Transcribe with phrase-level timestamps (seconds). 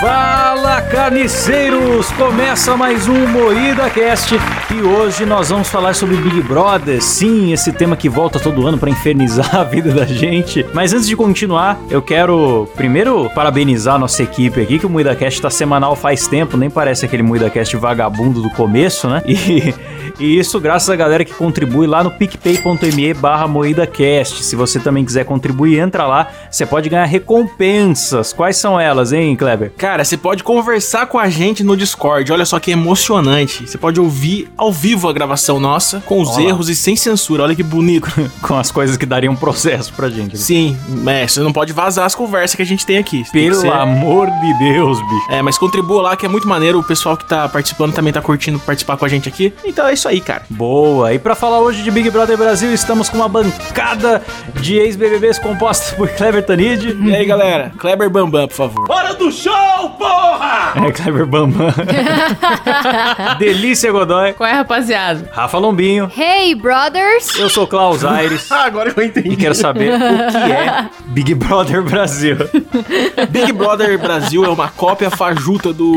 [0.00, 2.10] Fala carniceiros!
[2.12, 4.34] Começa mais um Moída Cast
[4.74, 7.02] e hoje nós vamos falar sobre Big Brother.
[7.02, 10.64] Sim, esse tema que volta todo ano para infernizar a vida da gente.
[10.72, 15.14] Mas antes de continuar, eu quero primeiro parabenizar a nossa equipe aqui, que o Moída
[15.14, 19.22] Cast tá semanal faz tempo, nem parece aquele Moída Cast vagabundo do começo, né?
[19.30, 19.74] E,
[20.20, 24.44] e isso graças à galera que contribui lá no picpay.me barra MoídaCast.
[24.44, 28.32] Se você também quiser contribuir, entra lá, você pode ganhar recompensas.
[28.32, 29.72] Quais são elas, hein, Kleber?
[29.76, 32.30] Cara, você pode conversar com a gente no Discord.
[32.32, 33.66] Olha só que emocionante.
[33.66, 36.48] Você pode ouvir ao vivo a gravação nossa, com os Olha.
[36.48, 37.42] erros e sem censura.
[37.42, 38.08] Olha que bonito.
[38.42, 40.32] Com as coisas que dariam processo pra gente.
[40.32, 40.36] né?
[40.38, 40.76] Sim,
[41.06, 43.18] é, você não pode vazar as conversas que a gente tem aqui.
[43.24, 45.30] Tem que Pelo ser- amor de Deus, bicho.
[45.30, 46.78] É, mas contribua lá que é muito maneiro.
[46.78, 49.52] O pessoal que tá participando também tá curtindo participar com a gente aqui.
[49.64, 50.44] Então é isso aí, cara.
[50.48, 51.12] Boa!
[51.12, 54.22] E pra falar hoje de Big Brother Brasil, estamos com uma bancada
[54.62, 56.96] de ex-BBBs composta por Kleber Tanid.
[57.04, 57.70] E aí, galera?
[57.78, 58.90] Kleber Bambam, por favor.
[58.90, 60.72] Hora do show, porra!
[60.86, 61.68] É, Kleber Bambam.
[63.38, 64.32] Delícia Godoy.
[64.32, 65.28] Qual é, rapaziada?
[65.32, 66.10] Rafa Lombinho.
[66.16, 67.36] Hey, brothers!
[67.38, 68.50] Eu sou Klaus Aires.
[68.50, 69.36] Ah, agora eu E entendi.
[69.36, 69.98] quero saber o
[70.30, 72.36] que é Big Brother Brasil.
[73.30, 75.92] Big Brother Brasil é uma cópia fajuta do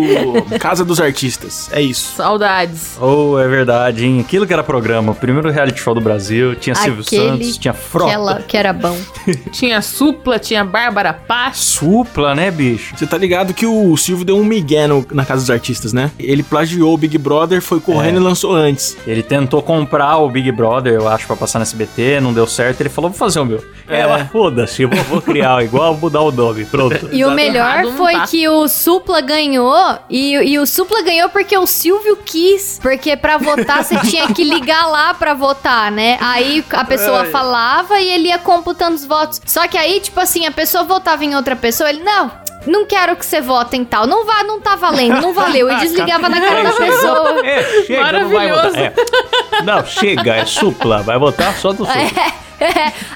[0.59, 1.69] Casa dos Artistas.
[1.71, 2.15] É isso.
[2.15, 2.97] Saudades.
[2.99, 7.03] Oh, é verdade, Aquilo que era programa, o primeiro reality show do Brasil, tinha Silvio
[7.05, 8.11] Aquele Santos, tinha Que, Frota.
[8.11, 8.97] ela, que era bom.
[9.51, 11.57] Tinha Supla, tinha Bárbara Paz.
[11.57, 12.95] Supla, né, bicho?
[12.97, 16.11] Você tá ligado que o Silvio deu um migué no- na Casa dos Artistas, né?
[16.19, 18.19] Ele plagiou o Big Brother, foi correndo É.
[18.19, 18.97] e lançou antes.
[19.05, 22.81] Ele tentou comprar o Big Brother, eu acho, pra passar no SBT, não deu certo.
[22.81, 23.63] Ele falou, vou fazer o meu.
[23.87, 23.99] É.
[24.01, 27.09] Ela, foda-se, eu vou, vou criar igual, mudar o nome, pronto.
[27.11, 28.27] E o melhor foi tá.
[28.27, 29.99] que o Supla ganhou.
[30.09, 32.79] E, e o Supla ganhou porque o Silvio quis.
[32.81, 36.17] Porque pra votar você tinha que ligar lá pra votar, né?
[36.21, 39.41] Aí a pessoa falava e ele ia computando os votos.
[39.45, 42.31] Só que aí, tipo assim, a pessoa votava em outra pessoa, ele, não.
[42.65, 44.07] Não quero que você vote em tal.
[44.07, 45.69] Não vá, não tá valendo, não valeu.
[45.69, 47.45] E desligava na cara da pessoa.
[47.45, 48.67] É, chega, não vai Maravilhoso.
[48.69, 48.81] votar.
[48.81, 49.61] É.
[49.63, 52.01] Não, chega, é supla, vai votar só do supla.
[52.01, 52.43] É.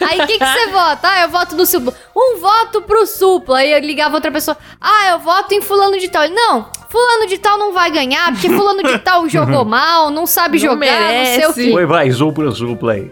[0.05, 1.07] Aí o que, que você vota?
[1.09, 1.93] Ah, eu voto no Supla.
[2.13, 3.59] Um voto pro Supla.
[3.59, 4.57] Aí eu ligava outra pessoa.
[4.81, 6.23] Ah, eu voto em fulano de tal.
[6.25, 10.25] Ele, não, fulano de tal não vai ganhar, porque fulano de tal jogou mal, não
[10.25, 11.63] sabe Não jogar, não sei o merece.
[11.65, 11.73] quê.
[11.73, 13.09] Oi, vai, supla, supla aí.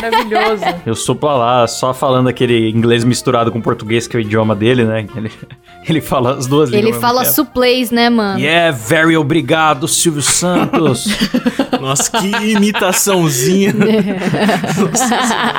[0.00, 0.64] Maravilhoso.
[0.86, 4.84] Eu supla lá, só falando aquele inglês misturado com português, que é o idioma dele,
[4.84, 5.06] né?
[5.16, 5.30] Ele,
[5.88, 6.96] ele fala as duas Ele línguas.
[6.96, 8.38] ao fala suplays, né, mano?
[8.38, 11.06] Yeah, very obrigado, Silvio Santos.
[11.80, 13.74] Nossa, que imitaçãozinha.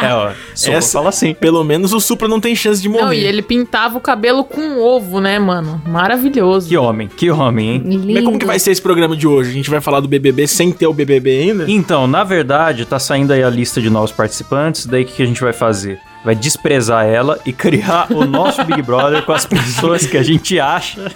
[0.01, 1.33] é, ó, supla Essa- fala assim.
[1.33, 3.03] Pelo menos o Supra não tem chance de morrer.
[3.03, 5.81] Não, e ele pintava o cabelo com ovo, né, mano?
[5.85, 6.67] Maravilhoso.
[6.69, 7.81] Que homem, que homem, hein?
[7.85, 8.13] Lindo.
[8.13, 9.49] Mas como que vai ser esse programa de hoje?
[9.49, 11.65] A gente vai falar do BBB sem ter o BBB ainda?
[11.67, 15.23] Então, na verdade, tá saindo aí a lista de novos participantes, daí o que, que
[15.23, 15.99] a gente vai fazer?
[16.23, 20.59] Vai desprezar ela e criar o nosso Big Brother com as pessoas que a gente
[20.59, 21.11] acha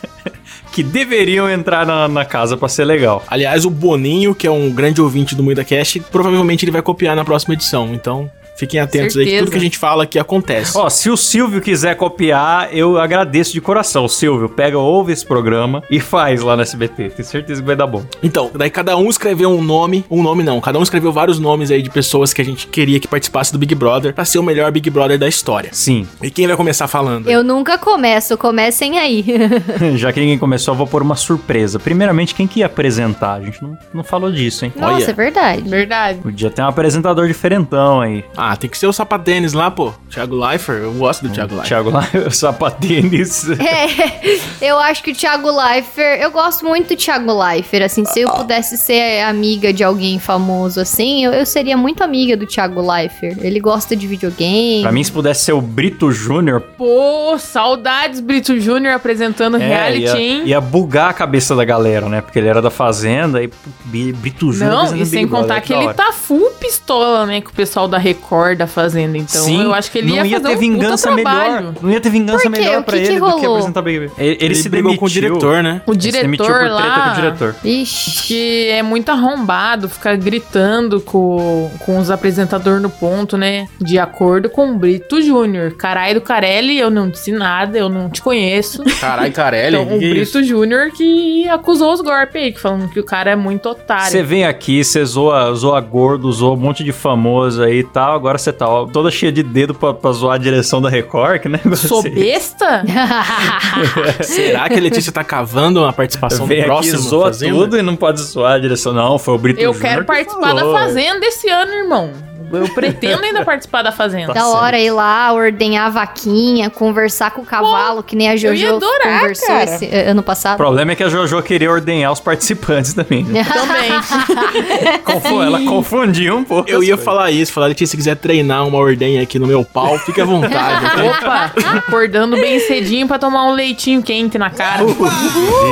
[0.72, 3.24] que deveriam entrar na, na casa pra ser legal.
[3.28, 7.16] Aliás, o Boninho, que é um grande ouvinte do Muita Cast, provavelmente ele vai copiar
[7.16, 7.94] na próxima edição.
[7.94, 9.40] Então, fiquem atentos aí que Certeza.
[9.46, 10.78] tudo que a gente fala aqui acontece.
[10.78, 14.08] Ó, se o Silvio quiser copiar, eu agradeço de coração.
[14.08, 17.09] Silvio, pega, ouve esse programa e faz lá no SBT.
[17.09, 18.03] Tenho certeza que vai dar bom.
[18.22, 21.72] Então, daí cada um escreveu um nome, um nome não, cada um escreveu vários nomes
[21.72, 24.44] aí de pessoas que a gente queria que participasse do Big Brother pra ser o
[24.44, 25.69] melhor Big Brother da história.
[25.72, 27.30] Sim, E quem vai começar falando?
[27.30, 29.25] Eu nunca começo, comecem aí.
[29.96, 31.80] já que ninguém começou, eu vou pôr uma surpresa.
[31.80, 33.36] Primeiramente, quem que ia apresentar?
[33.36, 34.74] A gente não, não falou disso, hein?
[34.75, 35.09] Nossa, Olha.
[35.09, 35.69] é verdade.
[35.69, 36.19] Verdade.
[36.19, 38.24] Podia ter um apresentador diferentão aí.
[38.36, 39.94] Ah, tem que ser o sapatênis lá, pô.
[40.10, 41.68] Thiago Leifert, eu gosto do Thiago Leifert.
[41.68, 43.48] Thiago lá, o sapatênis.
[43.70, 48.22] É, eu acho que o Thiago Leifert, eu gosto muito do Thiago Leifert, assim, se
[48.22, 52.82] eu pudesse ser amiga de alguém famoso assim, eu, eu seria muito amiga do Thiago
[52.82, 53.38] Leifert.
[53.42, 54.81] Ele gosta de videogame.
[54.81, 60.04] Pra mim, se pudesse ser o Brito Júnior, Pô, saudades Brito Júnior apresentando é, reality,
[60.04, 60.42] ia, hein?
[60.46, 62.22] ia bugar a cabeça da galera, né?
[62.22, 63.50] Porque ele era da Fazenda e
[63.86, 67.26] Brito Júnior Não, e sem Big Brother, contar que que da ele tá full pistola,
[67.26, 69.18] né, com o pessoal da Record da Fazenda.
[69.18, 71.74] Então Sim, eu acho que ele não ia, ia fazer ter um vingança puta melhor.
[71.81, 72.60] Não ia ter vingança Por quê?
[72.60, 74.92] melhor O pra que que ele do que apresentar Big Ele, ele, Ele se brigou
[74.92, 75.00] demitiu.
[75.00, 75.81] com o diretor, né?
[75.86, 77.56] O Ele se demitiu diretor por treta com o lá diretor.
[77.63, 78.24] Ixi.
[78.28, 83.68] que é muito arrombado, ficar gritando com, com os apresentadores no ponto, né?
[83.80, 85.72] De acordo com o Brito Júnior.
[85.75, 88.84] Caralho do Carelli, eu não disse nada, eu não te conheço.
[89.00, 89.78] Caralho, Carelli.
[89.78, 90.10] Então, o que?
[90.10, 94.06] Brito Júnior que acusou os golpes aí, que falando que o cara é muito otário.
[94.12, 98.13] Você vem aqui, você zoa, zoa gordo, zoa um monte de famoso aí e tal.
[98.16, 101.42] Agora você tá ó, toda cheia de dedo pra, pra zoar a direção da Record,
[101.42, 102.16] que negócio Sou é esse?
[102.20, 102.84] besta?
[104.24, 107.54] Será que a Letícia tá cavando uma participação Vem aqui, próximo zoa Fazenda?
[107.58, 108.94] tudo e não pode zoar a direção.
[108.94, 110.74] Não, foi o Brito Eu Júnior quero que participar falou.
[110.74, 112.29] da Fazenda esse ano, irmão.
[112.51, 114.34] Eu pretendo ainda participar da Fazenda.
[114.34, 118.38] Da hora ir lá, ordenhar a vaquinha, conversar com o cavalo, que nem a eu
[118.38, 119.63] Jojo ia adorar, conversou cara.
[119.63, 120.57] esse, eh, ano O passado.
[120.57, 123.24] problema é que a Jojo queria ordenhar os participantes também.
[123.24, 123.44] Né?
[123.50, 125.00] Também.
[125.04, 126.69] Confu- Ela confundiu um pouco.
[126.69, 127.06] Eu ia coisas.
[127.06, 130.25] falar isso, falar que se quiser treinar uma ordenha aqui no meu pau, fique à
[130.25, 130.86] vontade.
[130.86, 131.10] ok?
[131.10, 134.84] Opa, acordando bem cedinho pra tomar um leitinho quente na cara.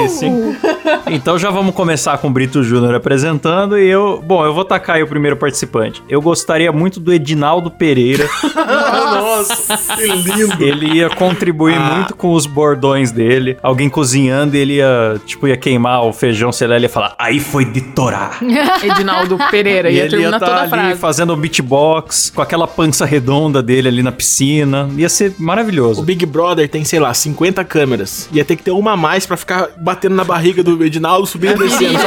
[0.05, 0.57] Isso, hein?
[1.07, 4.21] Então já vamos começar com o Brito Júnior apresentando e eu...
[4.25, 6.03] Bom, eu vou tacar aí o primeiro participante.
[6.09, 8.27] Eu gostaria muito do Edinaldo Pereira.
[8.55, 10.63] Nossa, que lindo.
[10.63, 13.57] Ele ia contribuir muito com os bordões dele.
[13.61, 17.15] Alguém cozinhando e ele ia, tipo, ia queimar o feijão, sei lá, ele ia falar,
[17.17, 18.31] aí foi de Torá.
[18.83, 19.89] Edinaldo Pereira.
[19.89, 20.99] E Ia ele ia estar a ali frase.
[20.99, 24.89] fazendo beatbox, com aquela pança redonda dele ali na piscina.
[24.97, 26.03] Ia ser O maravilhoso.
[26.03, 28.29] Big Brother tem, sei lá, 50 câmeras.
[28.31, 31.63] Ia ter que ter uma a mais pra ficar batendo na barriga do Edinaldo, subindo
[31.65, 31.99] e descendo.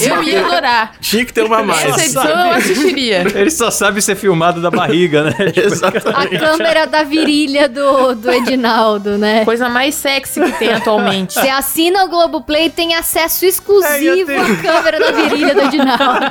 [0.00, 0.92] Eu ia adorar.
[1.00, 1.84] Tinha que ter uma a mais.
[1.88, 3.26] Essa edição eu assistiria.
[3.34, 5.32] Ele só sabe ser filmado da barriga, né?
[5.52, 6.36] Tipo, Exatamente.
[6.36, 9.44] A câmera da virilha do, do Edinaldo, né?
[9.44, 11.34] Coisa mais sexy que tem atualmente.
[11.34, 16.28] Você assina o Globoplay e tem acesso exclusivo É, à câmera da virilha do Edinaldo.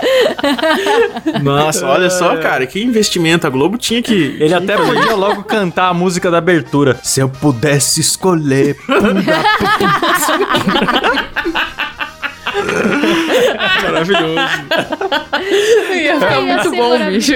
[1.42, 3.46] Nossa, olha só, cara, que investimento.
[3.46, 4.36] A Globo tinha que.
[4.40, 6.98] Ele até podia logo cantar a música da abertura.
[7.02, 8.76] Se eu pudesse escolher.
[13.82, 14.34] Maravilhoso.
[15.94, 17.32] Ia ficar muito ser bom, bicho.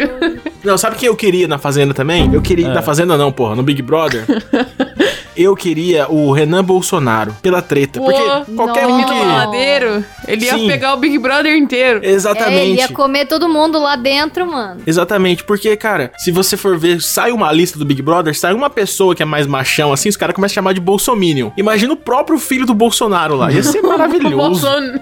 [0.64, 2.32] Não, sabe quem eu queria na Fazenda também?
[2.32, 2.68] Eu queria.
[2.68, 4.24] Na Fazenda não, porra, no Big Brother.
[5.36, 8.00] eu queria o Renan Bolsonaro, pela treta.
[8.00, 9.12] Pô, porque qualquer um nossa.
[9.12, 9.24] que.
[9.24, 10.66] Mamadeiro, ele ia Sim.
[10.66, 12.00] pegar o Big Brother inteiro.
[12.02, 12.78] É, ele Exatamente.
[12.78, 14.80] ia comer todo mundo lá dentro, mano.
[14.86, 18.70] Exatamente, porque, cara, se você for ver, sai uma lista do Big Brother, sai uma
[18.70, 21.50] pessoa que é mais machão, assim, os caras começam a chamar de Bolsominion.
[21.56, 23.50] Imagina o próprio filho do Bolsonaro lá.
[23.50, 24.36] Ia ser maravilhoso.
[24.36, 25.00] Bolson...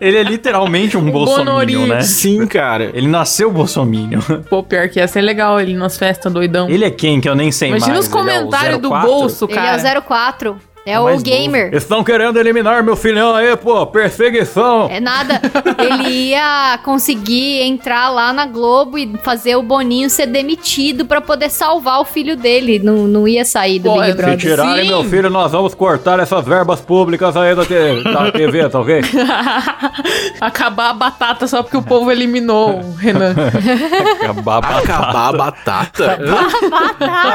[0.00, 2.02] Ele é literalmente um bolsominion, né?
[2.02, 2.90] Sim, cara.
[2.94, 4.20] Ele nasceu bolsominion.
[4.48, 6.68] Pô, pior que ia ser legal ele nas festas doidão.
[6.68, 8.06] Ele é quem que eu nem sei Imagina mais.
[8.06, 9.08] os Ele é comentários do 04?
[9.08, 9.69] bolso, cara.
[9.70, 10.60] É o 04.
[10.86, 11.64] É O o gamer.
[11.66, 11.76] novo.
[11.76, 13.86] Estão querendo eliminar meu filhão aí, pô.
[13.86, 14.88] Perseguição.
[14.90, 15.40] É nada.
[15.78, 21.50] Ele ia conseguir entrar lá na Globo e fazer o Boninho ser demitido pra poder
[21.50, 22.78] salvar o filho dele.
[22.78, 24.38] Não, não ia sair do Pô, Big se Se Brother.
[24.38, 24.88] tirarem Sim.
[24.88, 29.00] meu filho, nós vamos cortar essas verbas públicas aí da, te- da TV, tá ok?
[30.40, 33.34] Acabar a batata só porque o povo eliminou o Renan.
[34.22, 34.92] Acabar a batata.
[34.92, 36.16] Acabar a batata?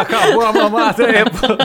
[0.01, 1.55] Acabou a mamata aí, pô.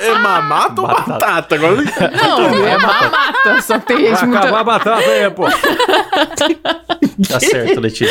[0.00, 1.10] é mamata ou Batata.
[1.12, 1.54] batata?
[1.54, 2.50] Agora eu não.
[2.50, 4.64] Não, é mamata, só tem gente Acabar a muito...
[4.64, 5.44] batata aí, pô.
[7.28, 8.08] Tá certo, Letícia.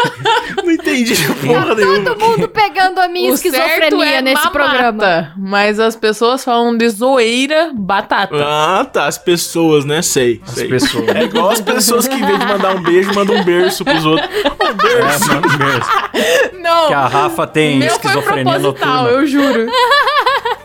[0.64, 1.14] não entendi
[1.46, 2.14] porra nenhuma.
[2.14, 5.32] Todo mundo pegando a minha O esquizofrenia é nesse mamata, programa.
[5.36, 8.34] Mas as pessoas falam de zoeira batata.
[8.42, 9.06] Ah, tá.
[9.06, 10.00] As pessoas, né?
[10.00, 10.40] Sei.
[10.46, 10.68] As sei.
[10.68, 11.08] pessoas.
[11.08, 14.04] É igual as pessoas que, em vez de mandar um beijo, mandam um berço pros
[14.06, 14.28] outros.
[14.30, 15.30] Um berço.
[15.30, 16.62] É, mano, mesmo.
[16.62, 19.10] Não, Que a Rafa tem meu foi esquizofrenia proposital, noturna.
[19.10, 19.66] eu juro.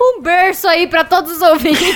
[0.05, 1.95] Um berço aí pra todos os ouvintes.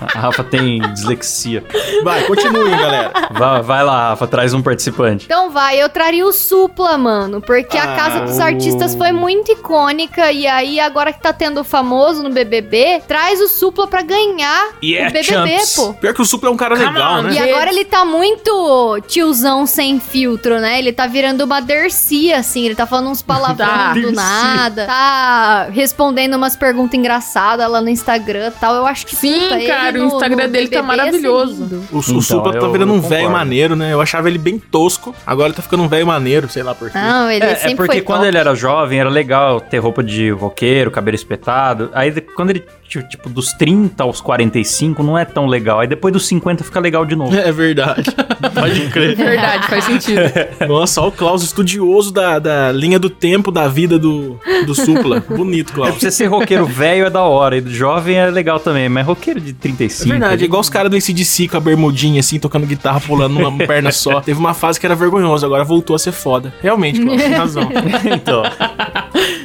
[0.00, 1.62] A Rafa tem dislexia.
[2.02, 3.12] Vai, continuem, galera.
[3.32, 5.26] Vai, vai lá, Rafa, traz um participante.
[5.26, 7.40] Então vai, eu traria o Supla, mano.
[7.40, 10.32] Porque a Ah, Casa dos o- Artistas foi muito icônica.
[10.32, 14.70] E aí, agora que tá tendo o famoso no BBB, traz o Supla pra ganhar
[14.82, 15.24] Yeah, o BBB,
[15.58, 15.74] champs.
[15.76, 15.92] pô.
[15.94, 17.32] Pior que o Supla é um cara Come legal, on, né?
[17.34, 20.78] E agora ele tá muito tiozão sem filtro, né?
[20.78, 22.64] Ele tá virando uma Dercy, assim.
[22.64, 23.92] Ele tá falando uns palavrões Tá.
[23.94, 24.86] do nada.
[24.86, 28.74] Tá respondendo umas perguntas engraçadas lá no Instagram e tal.
[28.74, 30.82] Eu acho que Sim, puta, ele cara, o no- Instagram no dele tá BBB ser
[30.82, 31.62] maravilhoso.
[31.64, 31.84] lindo.
[31.92, 33.92] O, o Então, Supla tá eu- virando um velho maneiro, né?
[33.92, 35.14] Eu achava ele bem tosco.
[35.26, 36.98] Agora ele tá ficando um velho maneiro, sei lá por quê.
[36.98, 38.28] Não, ele É, sempre é porque foi quando top.
[38.28, 41.90] ele era jovem era legal ter roupa de roqueiro, cabelo espetado.
[41.94, 45.80] Aí quando ele, tipo, dos 30 aos 45 não é tão legal.
[45.80, 47.34] Aí depois dos 50 fica legal de novo.
[47.34, 48.04] É verdade.
[48.54, 49.16] Pode crer.
[49.16, 50.20] Verdade, faz sentido.
[50.68, 55.20] Nossa, olha o Klaus, estudioso da, da linha do tempo da vida do, do Supla.
[55.28, 55.94] Bonito, É pra Klaus.
[56.00, 59.40] você ser roqueiro velho é da hora, e do jovem é legal também, mas roqueiro
[59.40, 60.08] de É 35.
[60.10, 63.56] verdade, é igual os caras do ACDC com a bermudinha, assim, tocando guitarra, pulando numa
[63.66, 64.20] perna só.
[64.22, 66.52] Teve uma fase que era vergonhoso, agora voltou a ser foda.
[66.62, 67.68] Realmente, Klaus, tem razão.
[68.14, 68.42] então.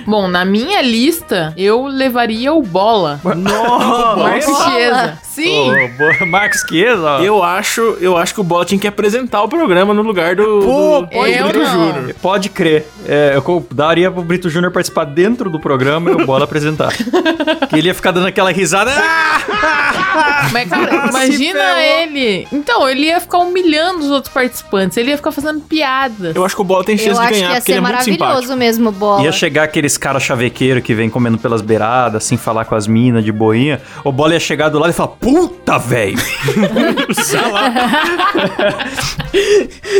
[0.09, 3.21] Bom, na minha lista, eu levaria o Bola.
[3.23, 4.23] Nossa!
[4.23, 5.19] Marcos Chiesa.
[5.43, 5.89] Sim.
[5.97, 7.19] Boa- Marcos Chiesa, ó.
[7.21, 10.43] Eu acho, eu acho que o Bola tinha que apresentar o programa no lugar do,
[10.61, 11.71] Pô, do pode Rodrigo não.
[11.93, 12.15] Júnior.
[12.21, 12.85] Pode crer.
[13.07, 16.91] é, eu daria pro Brito Júnior participar dentro do programa e o Bola apresentar.
[17.69, 18.91] que ele ia ficar dando aquela risada.
[18.95, 21.79] "Ah!" Mas, cara, imagina ferrou.
[21.79, 22.47] ele.
[22.51, 24.97] Então, ele ia ficar humilhando os outros participantes.
[24.97, 26.31] Ele ia ficar fazendo piada.
[26.35, 27.75] Eu acho que o Bola tem chance Eu de acho que ganhar, ia porque ele
[27.75, 28.23] ser é muito simpático.
[28.25, 29.23] maravilhoso mesmo, bola.
[29.23, 33.23] Ia chegar aqueles caras chavequeiros que vem comendo pelas beiradas, assim, falar com as minas
[33.23, 33.81] de boinha.
[34.03, 36.17] O Bola ia chegar do lado e falar, puta, velho!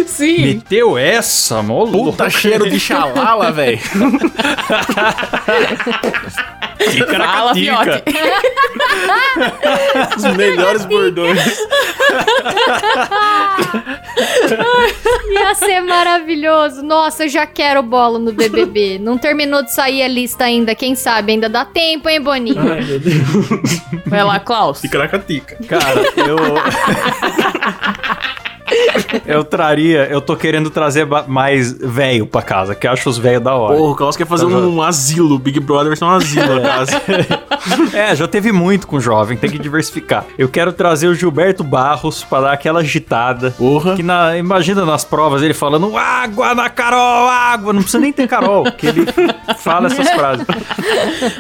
[0.06, 0.46] Sim.
[0.46, 1.92] Meteu essa, mano.
[1.92, 3.80] Puta cheiro de xalala, velho.
[7.18, 8.04] Fala, fiote.
[10.18, 11.40] Os melhores bordões.
[15.30, 16.82] Ia ser maravilhoso.
[16.82, 18.98] Nossa, eu já quero bola no BBB.
[19.00, 20.74] Não terminou de sair a lista ainda.
[20.74, 21.34] Quem sabe?
[21.34, 22.60] Ainda dá tempo, hein, Boninho?
[22.60, 23.82] Ai, meu Deus.
[24.06, 24.82] Vai lá, Klaus.
[25.68, 26.38] Cara, eu.
[29.26, 30.08] eu traria.
[30.10, 33.76] Eu tô querendo trazer mais velho pra casa, que eu acho os velhos da hora.
[33.78, 35.38] Porra, o Klaus quer fazer um asilo.
[35.40, 37.02] Big Brother são um asilo na casa.
[37.94, 40.26] É, já teve muito com jovem, tem que diversificar.
[40.38, 43.52] Eu quero trazer o Gilberto Barros pra dar aquela agitada.
[43.52, 43.96] Porra.
[43.96, 47.74] Que na, imagina nas provas ele falando água na Carol, água.
[47.74, 49.06] Não precisa nem ter Carol, que ele
[49.60, 50.46] fala essas frases.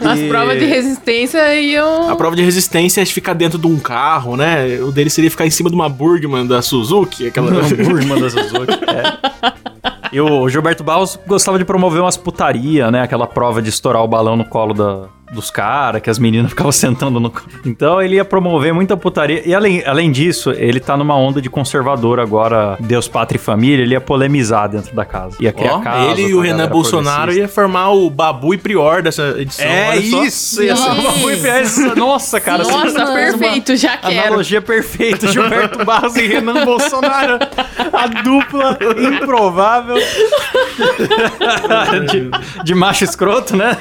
[0.03, 2.09] As E- provas de resistência iam.
[2.09, 4.79] A prova de resistência é ficar dentro de um carro, né?
[4.81, 7.18] O dele seria ficar em cima de uma Burgman da Suzuki.
[7.27, 7.51] Aquela...
[7.51, 8.73] Burma da Suzuki.
[8.87, 9.89] É.
[10.11, 13.01] E o Gilberto Barros gostava de promover umas putaria, né?
[13.01, 16.71] Aquela prova de estourar o balão no colo da, dos caras, que as meninas ficavam
[16.71, 17.31] sentando no.
[17.65, 19.47] Então ele ia promover muita putaria.
[19.47, 23.83] E além, além disso, ele tá numa onda de conservador agora, Deus, Pátria e Família.
[23.83, 25.37] Ele ia polemizar dentro da casa.
[25.39, 28.57] Ia criar Ó, casa ele e o a Renan Bolsonaro ia formar o Babu e
[28.57, 29.65] Prior dessa edição.
[29.65, 30.23] É olha só.
[30.23, 31.19] isso, ia ser uma Nossa.
[31.19, 31.63] boa ideia.
[31.95, 32.63] Nossa, cara.
[32.63, 34.27] Nossa, perfeito, já quero.
[34.27, 37.39] Analogia perfeita, Gilberto Barros e Renan Bolsonaro.
[37.93, 38.77] A dupla
[39.21, 39.95] improvável
[42.11, 42.29] de,
[42.63, 43.77] de macho escroto, né?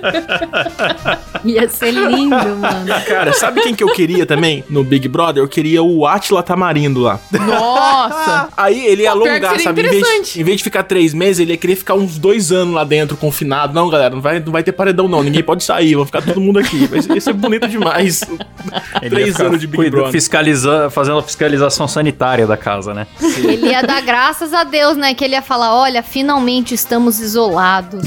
[1.44, 2.86] Ia ser lindo, mano.
[3.06, 5.42] Cara, sabe quem que eu queria também no Big Brother?
[5.42, 7.18] Eu queria o Atila Tamarindo lá.
[7.32, 8.48] Nossa.
[8.56, 9.80] Aí ele ia Pô, alongar, sabe?
[9.82, 12.74] Em vez, em vez de ficar três meses, ele ia querer ficar uns dois anos
[12.74, 13.72] lá dentro, confinado.
[13.72, 15.22] Não, galera, não vai, não vai ter paredão, não.
[15.22, 16.86] Ninguém pode sair, vão ficar todo mundo aqui.
[16.86, 18.20] Vai ser, ia ser bonito demais.
[19.00, 20.12] Ele ia três anos de Big cuida- Brother.
[20.12, 23.06] fiscaliza- fazendo a fiscalização sanitária da casa, né?
[23.38, 25.14] Ele ia dar graças a Deus, né?
[25.14, 28.04] Que ele ia falar: olha, finalmente estamos isolados.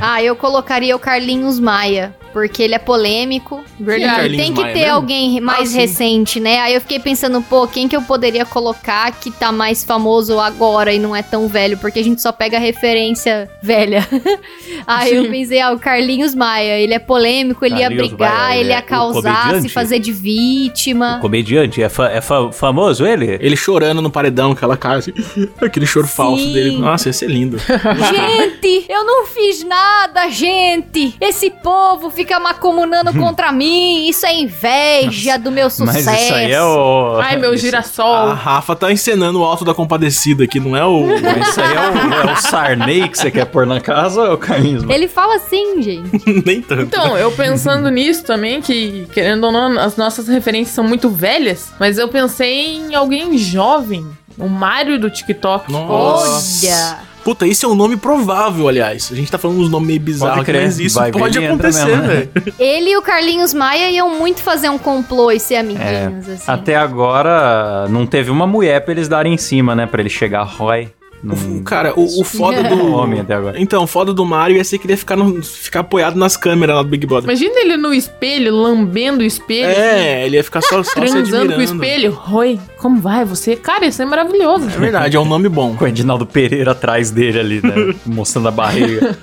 [0.00, 2.14] ah, eu colocaria o Carlinhos Maia.
[2.32, 3.62] Porque ele é polêmico.
[3.78, 4.34] Verdade.
[4.34, 4.94] E tem que Maia ter mesmo?
[4.94, 5.78] alguém mais sim.
[5.78, 6.58] recente, né?
[6.58, 10.92] Aí eu fiquei pensando, pô, quem que eu poderia colocar que tá mais famoso agora
[10.92, 11.78] e não é tão velho?
[11.78, 14.04] Porque a gente só pega referência velha.
[14.84, 18.54] Aí eu pensei, ah, o Carlinhos Maia, ele é polêmico, ele ia Carlinhos brigar, Maia,
[18.56, 21.18] ele ele ia é o causar, se fazer de vítima.
[21.20, 21.88] Comediante, é,
[22.52, 23.38] famoso ele?
[23.40, 25.12] Ele chorando no paredão, aquela cara assim.
[25.62, 26.52] Aquele choro falso Sim.
[26.52, 26.78] dele.
[26.78, 27.58] Nossa, ia ser lindo.
[27.64, 31.03] Gente, eu não fiz nada, gente.
[31.20, 34.08] Esse povo fica macomunando contra mim.
[34.08, 36.04] Isso é inveja do meu sucesso.
[36.04, 37.18] Mas isso aí é o...
[37.20, 38.34] Ai, meu A girassol.
[38.34, 41.06] Rafa tá encenando o alto da compadecida aqui, não é o.
[41.44, 44.30] Isso aí é o, é o Sarney que você quer pôr na casa ou é
[44.32, 44.84] o Carlinhos?
[44.88, 46.10] Ele fala assim, gente.
[46.44, 46.82] Nem tanto.
[46.82, 51.72] Então, eu pensando nisso também, que querendo ou não, as nossas referências são muito velhas,
[51.78, 54.06] mas eu pensei em alguém jovem.
[54.36, 55.70] O Mário do TikTok.
[55.70, 56.66] Nossa.
[56.66, 57.13] Olha.
[57.24, 59.08] Puta, isso é um nome provável, aliás.
[59.10, 60.62] A gente tá falando uns nomes meio bizarros, Pode crer.
[60.64, 62.06] mas isso Vai pode acontecer, né?
[62.34, 62.54] velho.
[62.60, 66.44] Ele e o Carlinhos Maia iam muito fazer um complô e ser amiguinhos, assim.
[66.46, 69.86] Até agora, não teve uma mulher pra eles darem em cima, né?
[69.86, 70.88] Pra ele chegar Roy.
[71.24, 71.62] Num...
[71.64, 72.92] Cara, o, o foda do.
[72.94, 73.58] Homem até agora.
[73.60, 76.36] Então, o foda do Mario ia ser que ele ia ficar, no- ficar apoiado nas
[76.36, 77.30] câmeras lá do Big Brother.
[77.30, 79.70] Imagina ele no espelho, lambendo o espelho.
[79.70, 82.18] assim, É, ele ia ficar só, só Transando com o espelho.
[82.30, 83.56] Oi, como vai você?
[83.56, 84.66] Cara, isso é maravilhoso.
[84.66, 85.74] É verdade, é um nome bom.
[85.78, 87.94] Com o Edinaldo Pereira atrás dele ali, né?
[88.04, 89.16] Mostrando a barriga.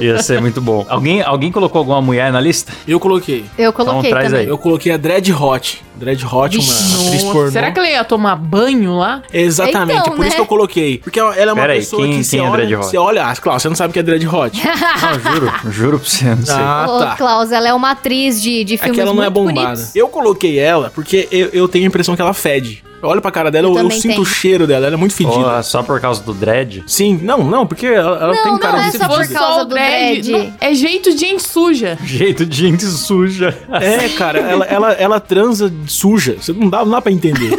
[0.00, 0.86] Ia ser muito bom.
[0.88, 2.72] Alguém, alguém colocou alguma mulher na lista?
[2.88, 3.44] Eu coloquei.
[3.58, 4.40] Eu coloquei Então, traz também.
[4.46, 4.48] aí.
[4.48, 5.82] Eu coloquei a Dread Hot.
[5.96, 7.50] Dread Hot, uma Vixe, atriz Nossa, pornô.
[7.52, 9.22] será que ele ia tomar banho lá?
[9.32, 10.26] Exatamente, Então, é por né?
[10.26, 10.98] isso que eu coloquei.
[10.98, 12.96] Porque ela ela é uma Pera aí, pessoa quem- que você quem é olha, você
[12.96, 13.26] olha...
[13.26, 14.60] Ah, claro, você não sabe o que é Dread Hot.
[14.64, 15.52] Não, juro.
[15.70, 16.54] Juro pra você, não sei.
[16.56, 17.16] ah, Ô, tá.
[17.16, 19.68] Klaus, ela é uma atriz de, de É filmes que ela não é bombada.
[19.70, 19.94] bonitos.
[19.96, 22.82] Eu coloquei ela porque eu, eu tenho a impressão que ela fede.
[23.02, 25.36] Eu olho pra cara dela, Eu eu, sinto o cheiro dela, ela é muito fedida.
[25.36, 26.82] Ó, só por causa do dread?
[26.86, 29.64] Sim, não, não, porque ela, ela Não, tem não cara é de só por causa
[29.64, 30.30] do dread.
[30.32, 31.98] não, é jeito de gente suja.
[32.04, 33.56] Jeito de gente suja.
[33.70, 36.36] É, cara, ela, ela, ela transa suja.
[36.40, 37.58] Você não dá, não dá pra entender.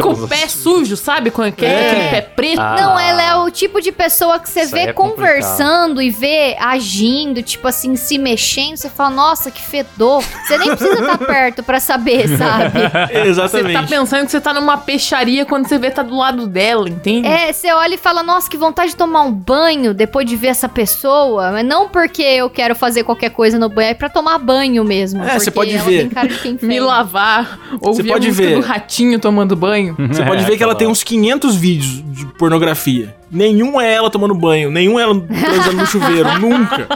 [0.00, 1.30] Com o pé sujo, sabe?
[1.30, 1.90] Com aquele, É.
[1.90, 2.60] aquele pé preto.
[2.60, 2.76] Ah.
[2.78, 5.16] Não, ela é o tipo de pessoa que você Isso vê é complicado.
[5.32, 8.76] conversando e vê agindo, tipo assim, se mexendo.
[8.76, 10.22] Você fala, nossa, que fedor.
[10.46, 12.80] Você nem precisa estar perto pra saber, sabe?
[12.82, 13.94] Você tá Exatamente.
[14.12, 17.26] Pensando que você tá numa peixaria quando você vê tá do lado dela, entende?
[17.26, 20.48] É, você olha e fala, nossa, que vontade de tomar um banho depois de ver
[20.48, 21.50] essa pessoa.
[21.52, 25.22] Mas não porque eu quero fazer qualquer coisa no banho, é pra tomar banho mesmo.
[25.22, 25.98] É, você porque pode ela ver.
[26.00, 28.54] Tem cara de quem Me lavar, ouvir pode a música ver.
[28.56, 29.96] do ratinho tomando banho.
[29.98, 33.21] Você pode ver que ela tem uns 500 vídeos de pornografia.
[33.32, 36.28] Nenhum é ela tomando banho, nenhum é ela transando no chuveiro.
[36.38, 36.86] Nunca.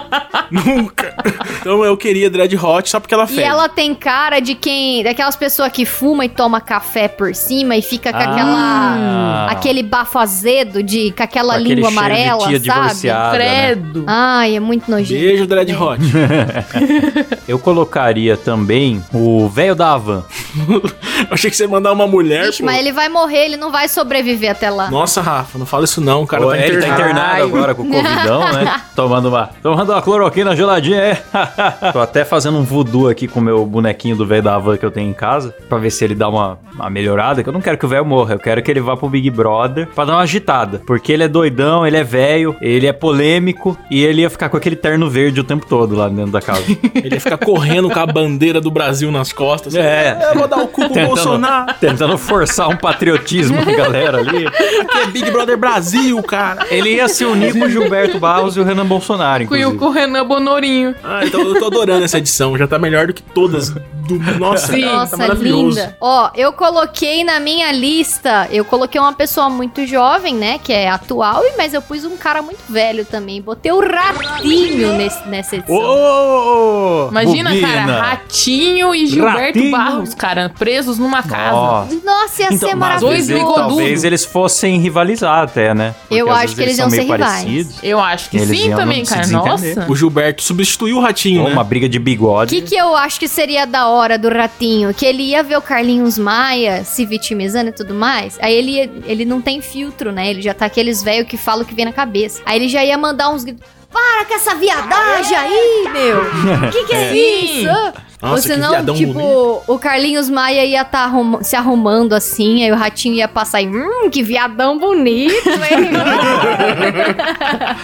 [0.50, 1.14] Nunca.
[1.60, 3.42] Então eu queria Dread Hot só porque ela E fede.
[3.42, 5.02] ela tem cara de quem.
[5.02, 8.22] Daquelas pessoas que fuma e toma café por cima e fica com Ah.
[8.22, 9.46] aquela.
[9.50, 11.10] aquele bafo azedo de.
[11.16, 13.06] com aquela Com língua de amarela, tia sabe?
[13.08, 13.30] né?
[13.34, 14.04] Credo.
[14.06, 15.20] Ai, é muito nojento.
[15.20, 16.00] Beijo, Dread Hot.
[17.48, 20.24] Eu colocaria também o velho da Havan.
[21.30, 22.48] Achei que você ia mandar uma mulher.
[22.48, 22.66] Ixi, pô.
[22.66, 24.90] mas ele vai morrer, ele não vai sobreviver até lá.
[24.90, 26.25] Nossa, Rafa, não fala isso não.
[26.26, 27.42] O cara Pô, tá ele tá internado.
[27.44, 28.80] agora com o Covidão, né?
[28.96, 31.22] Tomando uma, tomando uma cloroquina geladinha, é.
[31.92, 34.84] Tô até fazendo um voodoo aqui com o meu bonequinho do velho da Havan que
[34.84, 37.60] eu tenho em casa, pra ver se ele dá uma, uma melhorada, que eu não
[37.60, 40.14] quero que o velho morra, eu quero que ele vá pro Big Brother pra dar
[40.14, 44.30] uma agitada, porque ele é doidão, ele é velho, ele é polêmico e ele ia
[44.30, 46.64] ficar com aquele terno verde o tempo todo lá dentro da casa.
[46.94, 49.74] Ele ia ficar correndo com a bandeira do Brasil nas costas.
[49.74, 50.30] É.
[50.30, 51.74] Eu vou dar o cu pro Bolsonaro.
[51.80, 54.46] tentando forçar um patriotismo na galera ali.
[54.46, 56.66] Aqui é Big Brother Brasil, cara.
[56.70, 59.76] Ele ia se unir com o Gilberto Barros e o Renan Bolsonaro, inclusive.
[59.78, 60.94] com o Renan Bonorinho.
[61.02, 62.56] Ah, então eu tô adorando essa edição.
[62.56, 63.70] Já tá melhor do que todas.
[63.70, 64.18] Do...
[64.38, 64.82] Nossa, Sim.
[64.82, 65.78] tá Nossa, maravilhoso.
[65.80, 65.96] linda.
[66.00, 70.88] Ó, eu coloquei na minha lista, eu coloquei uma pessoa muito jovem, né, que é
[70.88, 73.42] atual, e- mas eu pus um cara muito velho também.
[73.42, 75.76] Botei o Ratinho nesse, nessa edição.
[75.76, 77.08] Ô!
[77.10, 77.68] Imagina, bobina.
[77.68, 79.70] cara, Ratinho e Gilberto Ratinho.
[79.72, 81.50] Barros, cara, presos numa casa.
[81.56, 82.00] Nossa.
[82.04, 83.26] Nossa, ia Então, ser maravilhoso.
[83.34, 83.54] bigodudos.
[83.56, 85.95] talvez eles fossem rivalizar até, né?
[86.10, 87.42] Eu acho que eles são iam meio ser rivais.
[87.44, 87.76] parecidos.
[87.82, 89.26] Eu acho que Eles sim também, cara.
[89.26, 89.86] Nossa.
[89.88, 91.52] O Gilberto substituiu o Ratinho, né?
[91.52, 92.54] uma briga de O bigode.
[92.54, 94.94] que, que eu acho que seria da hora do Ratinho?
[94.94, 98.38] Que ele ia ver o Carlinhos Maia se vitimizando e tudo mais.
[98.40, 100.30] Aí ele, ia- ele não tem filtro, né?
[100.30, 102.40] Ele já tá aqueles velhos que falam o que vem na cabeça.
[102.46, 103.64] Aí ele já ia mandar uns gritos.
[103.92, 106.20] Para com essa viadagem aí, meu!
[106.70, 107.60] Que que é Sim.
[107.62, 107.92] isso?
[108.22, 109.62] Nossa, Ou que senão, viadão tipo, bonito.
[109.66, 114.08] o Carlinhos Maia ia estar se arrumando assim, aí o ratinho ia passar e, hum,
[114.10, 115.90] que viadão bonito, hein?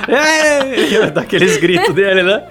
[0.08, 2.42] É, daqueles gritos dele, né?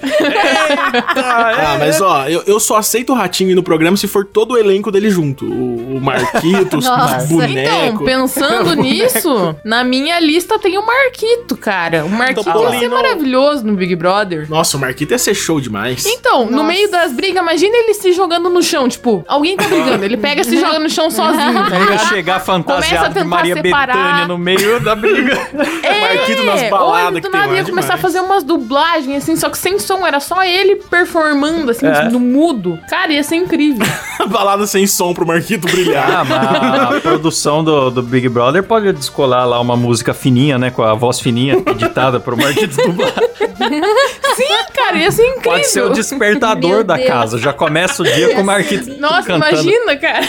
[1.15, 4.51] Ah, mas ó, eu, eu só aceito o Ratinho ir no programa se for todo
[4.53, 5.45] o elenco dele junto.
[5.45, 7.17] O, o Marquitos, Nossa.
[7.17, 8.05] os Então, bonecos.
[8.05, 12.05] pensando nisso, na minha lista tem o Marquito, cara.
[12.05, 14.49] O Marquito ia ser maravilhoso no Big Brother.
[14.49, 16.05] Nossa, o Marquito ia ser show demais.
[16.05, 16.63] Então, no Nossa.
[16.67, 20.41] meio das brigas, imagina ele se jogando no chão, tipo, alguém tá brigando, ele pega
[20.41, 22.07] e se joga no chão sozinho, tá ligado?
[22.09, 23.95] chegar fantasiado de Maria separar.
[23.95, 25.35] Betânia no meio da briga.
[25.53, 29.35] Marquito nas baladas ele que do tem nada ia começar a fazer umas dublagens, assim,
[29.35, 32.09] só que sem som, era só ele performando, assim, É.
[32.09, 32.79] no mudo.
[32.89, 33.85] Cara, ia ser incrível.
[34.29, 36.21] Balada sem som pro Marquito brilhar.
[36.21, 40.71] Ah, mas a produção do, do Big Brother pode descolar lá uma música fininha, né?
[40.71, 43.13] Com a voz fininha, editada pro Marquitos dublar.
[44.35, 45.51] Sim, cara, ia ser incrível.
[45.51, 47.07] Pode ser o despertador Meu da Deus.
[47.07, 47.37] casa.
[47.37, 49.61] Já começa o dia com o Marquitos Nossa, cantando.
[49.61, 50.25] imagina, cara.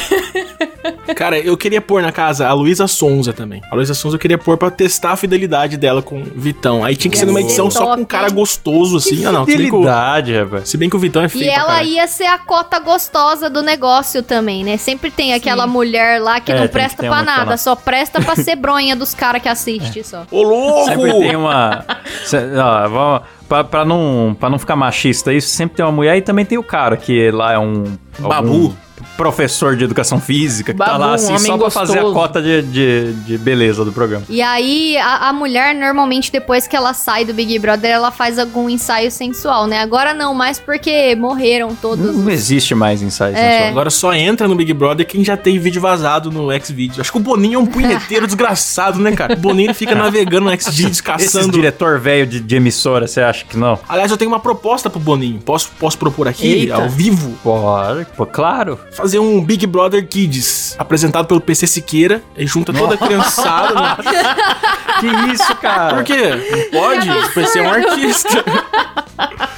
[1.14, 3.60] Cara, eu queria pôr na casa a Luísa Sonza também.
[3.70, 6.84] A Luísa Sonza eu queria pôr pra testar a fidelidade dela com o Vitão.
[6.84, 9.24] Aí tinha que ser numa edição só com um cara gostoso, assim.
[9.24, 9.44] Ah, não.
[9.44, 10.68] Que Fidelidade, rapaz.
[10.68, 13.48] se bem que o Vitão é feio E pra ela ia ser a cota gostosa
[13.50, 14.76] do negócio também, né?
[14.76, 17.74] Sempre tem aquela mulher lá que É, não que presta pra que tá nada, só
[17.76, 20.24] presta pra ser bronha dos caras que assistem só.
[20.30, 20.88] Ô, louco!
[20.88, 21.84] Sempre tem uma.
[22.24, 26.16] Cê- ó, vamos- pra, pra não, pra não ficar machista isso, sempre tem uma mulher
[26.16, 27.84] e também tem o cara que lá é um.
[28.18, 28.34] Babu.
[28.34, 28.72] algum
[29.16, 32.14] professor de educação física que tá Babu, lá assim só pra fazer a gostoso.
[32.14, 34.24] cota de, de, de beleza do programa.
[34.28, 38.38] E aí, a, a mulher, normalmente, depois que ela sai do Big Brother, ela faz
[38.38, 39.80] algum ensaio sensual, né?
[39.80, 42.14] Agora não, mais porque morreram todos.
[42.16, 43.50] Não os- existe mais ensaio É.
[43.52, 43.68] sensual.
[43.70, 47.00] Agora só entra no Big Brother quem já tem vídeo vazado no Xvideos.
[47.00, 49.34] Acho que o Boninho é um punheteiro desgraçado, né, cara?
[49.34, 51.52] O Boninho fica navegando no Xvideos, caçando.
[51.52, 53.78] diretor velho de, de emissora, você acha que não?
[53.88, 55.40] Aliás, eu tenho uma proposta pro Boninho.
[55.40, 56.76] Posso, posso propor aqui, Eita.
[56.76, 57.32] ao vivo?
[57.42, 58.78] Pode, pô, claro.
[58.92, 63.74] Fazer um Big Brother Kids, apresentado pelo PC Siqueira, e junta toda a criançada.
[63.74, 63.96] né?
[65.00, 65.96] Que isso, cara?
[65.96, 66.30] Por quê?
[66.70, 67.10] Não pode?
[67.10, 68.44] O PC é um artista.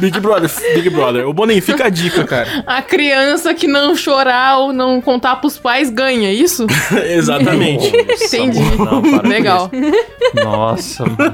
[0.00, 1.28] Big Brother, Big Brother.
[1.28, 2.64] O Boninho, fica a dica, cara.
[2.66, 6.66] A criança que não chorar ou não contar pros pais ganha, é isso?
[7.06, 7.88] Exatamente.
[7.88, 8.60] Entendi.
[8.60, 9.70] Não, para com Legal.
[10.42, 11.16] Nossa, mano.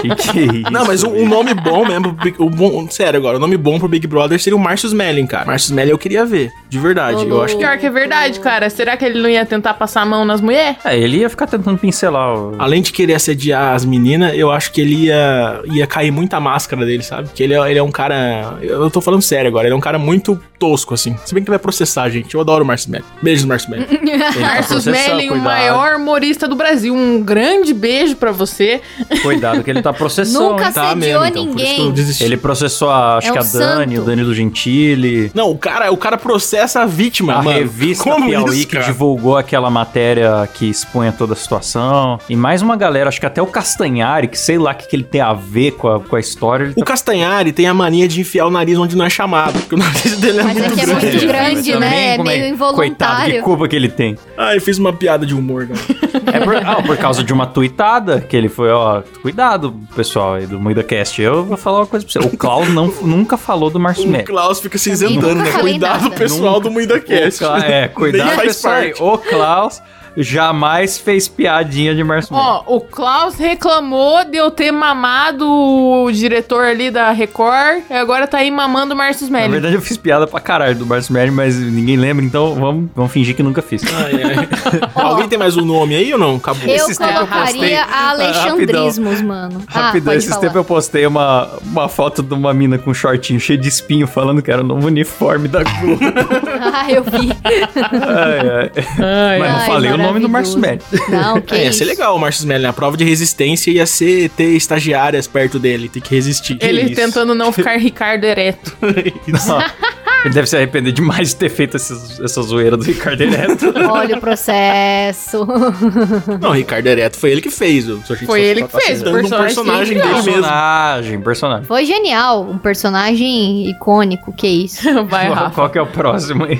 [0.00, 0.72] que que é isso?
[0.72, 3.88] Não, mas um, um nome bom mesmo, o bom, sério agora, o nome bom pro
[3.88, 5.44] Big Brother seria o Marcius Melling, cara.
[5.44, 7.26] Marcius Melling eu queria ver, de verdade.
[7.26, 8.70] Eu acho que Pior que é verdade, cara.
[8.70, 10.76] Será que ele não ia tentar passar a mão nas mulheres?
[10.84, 12.54] É, ele ia ficar tentando pincelar o...
[12.58, 16.84] Além de querer assediar as meninas, eu acho que ele ia, ia cair muita máscara
[16.84, 17.28] dele, sabe?
[17.34, 18.58] Que ele é, ele é um cara.
[18.62, 21.16] Eu tô falando sério agora, ele é um cara muito tosco, assim.
[21.24, 22.34] Se bem que ele vai processar, gente.
[22.34, 23.04] Eu adoro o Marcio Melli.
[23.22, 23.86] Beijos, Marcio Melli.
[23.96, 26.94] Ele tá Melling, o maior humorista do Brasil.
[26.94, 28.80] Um grande beijo pra você.
[29.22, 30.50] Cuidado que ele tá processando.
[30.50, 30.72] Nunca?
[30.72, 31.46] Tá mesmo, então.
[31.46, 32.16] Por isso que eu ninguém.
[32.20, 34.02] Ele processou, a, acho É que a Dani, santo.
[34.02, 35.30] o Danilo Gentili.
[35.34, 37.58] Não, o cara, o cara processa a vítima, A mano.
[37.58, 42.18] revista Como Piauí isso, que divulgou aquela matéria que expunha toda a situação.
[42.28, 44.96] E mais uma galera, acho que até o Castanhari, que sei lá o que, que
[44.96, 46.64] ele tem a ver com a, com a história.
[46.64, 46.86] Ele O tá...
[46.86, 50.16] Castanhari tem a mania de enfiar o nariz onde não é chamado, porque o nariz
[50.18, 51.06] dele é Mas é muito que é grande.
[51.06, 52.14] muito grande, mas né?
[52.14, 53.42] É meio Coitado, que involuntário.
[53.42, 54.16] culpa que ele tem.
[54.36, 56.06] Ai, fiz uma piada de humor, cara.
[56.32, 60.46] É por, ah, por causa de uma tuitada que ele foi, ó, cuidado, pessoal aí
[60.46, 61.22] do MuidaCast.
[61.22, 62.28] Eu vou falar uma coisa pra você.
[62.28, 64.24] O Klaus não, nunca falou do Márcio O.
[64.24, 65.58] Klaus fica se isentando, nunca né?
[65.60, 66.16] Cuidado, nada.
[66.16, 67.38] pessoal do Muida O Cast.
[67.38, 68.74] Cla- é, cuidado, pessoal.
[69.00, 69.80] O Klaus
[70.16, 72.46] jamais fez piadinha de Márcio Melli.
[72.46, 78.26] Ó, o Klaus reclamou de eu ter mamado o diretor ali da Record e agora
[78.26, 81.30] tá aí mamando o Marcius Na verdade, eu fiz piada pra caralho do Márcio Melli,
[81.30, 83.82] mas ninguém lembra, então vamos, vamos fingir que nunca fiz.
[83.94, 84.48] Ai, ai.
[84.94, 86.36] Alguém tem mais um nome aí ou não?
[86.36, 86.62] Acabou.
[86.68, 89.62] Eu Esses tempos eu postei- colocaria Ah, Alexandrismos, mano.
[89.68, 90.40] Ah, Rapidão, pode esses falar.
[90.40, 94.06] tempos eu postei uma, uma foto de uma mina com um shortinho cheio de espinho,
[94.06, 96.00] falando que era o novo uniforme da Globo.
[96.78, 97.30] Ah, eu vi.
[97.74, 98.70] ai, ai.
[98.98, 100.80] Ai, Mas não Ai, falei o nome do Márcio Melli.
[101.08, 102.66] Não, que É, ia ser legal o Marcius Melli.
[102.66, 106.58] A prova de resistência ia ser ter estagiárias perto dele, ter que resistir.
[106.60, 106.94] Ele isso?
[106.94, 108.76] tentando não ficar Ricardo ereto.
[110.26, 113.72] Ele deve se arrepender demais de ter feito esses- essa zoeira do Ricardo Ereto.
[113.90, 115.46] Olha o processo.
[116.40, 117.86] Não, o Ricardo Ereto foi ele que fez.
[118.10, 120.24] Achei Foi ele que fez, o um personagem dele mesmo.
[120.24, 121.64] personagem, personagem.
[121.66, 122.42] Foi genial.
[122.42, 124.82] Um personagem icônico, que isso.
[125.06, 125.50] Vai, Rafa.
[125.54, 126.58] qual que é o próximo aí?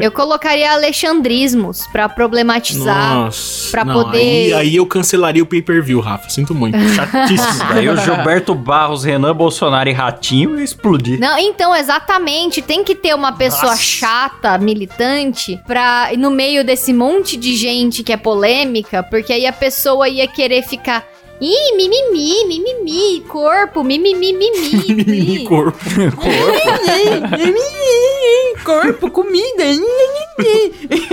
[0.00, 3.14] Eu colocaria alexandrismos pra problematizar.
[3.14, 3.70] Nossa.
[3.70, 6.28] pra não, poder- Aí, aí eu cancelaria o pay-per-view, Rafa.
[6.28, 6.76] Sinto muito.
[6.88, 7.68] Chatíssimo.
[7.72, 11.20] Daí o Gilberto Barros, Renan Bolsonaro e Ratinho ia explodir.
[11.20, 12.60] Não, então, exatamente.
[12.62, 13.82] Tem que ter uma pessoa Nossa.
[13.82, 19.52] chata, militante, pra no meio desse monte de gente que é polêmica, porque aí a
[19.52, 21.06] pessoa ia querer ficar.
[21.38, 25.44] Ih, mimimi, mimimi, corpo, mimimi, Mimimi mimimi.
[25.44, 25.78] corpo.
[28.64, 29.64] Corpo, comida.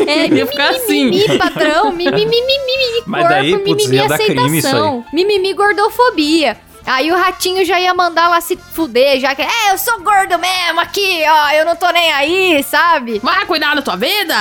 [0.08, 1.06] É, Ia ficar assim.
[1.12, 6.58] Mimimi, padrão, mimimi, mimimi, Mas corpo, daí, putz, mimimi, crime aceitação, mimimi, gordofobia.
[6.86, 10.38] Aí o ratinho já ia mandar lá se fuder, já que, é, eu sou gordo
[10.38, 13.20] mesmo aqui, ó, eu não tô nem aí, sabe?
[13.24, 14.34] Vai cuidar da tua vida.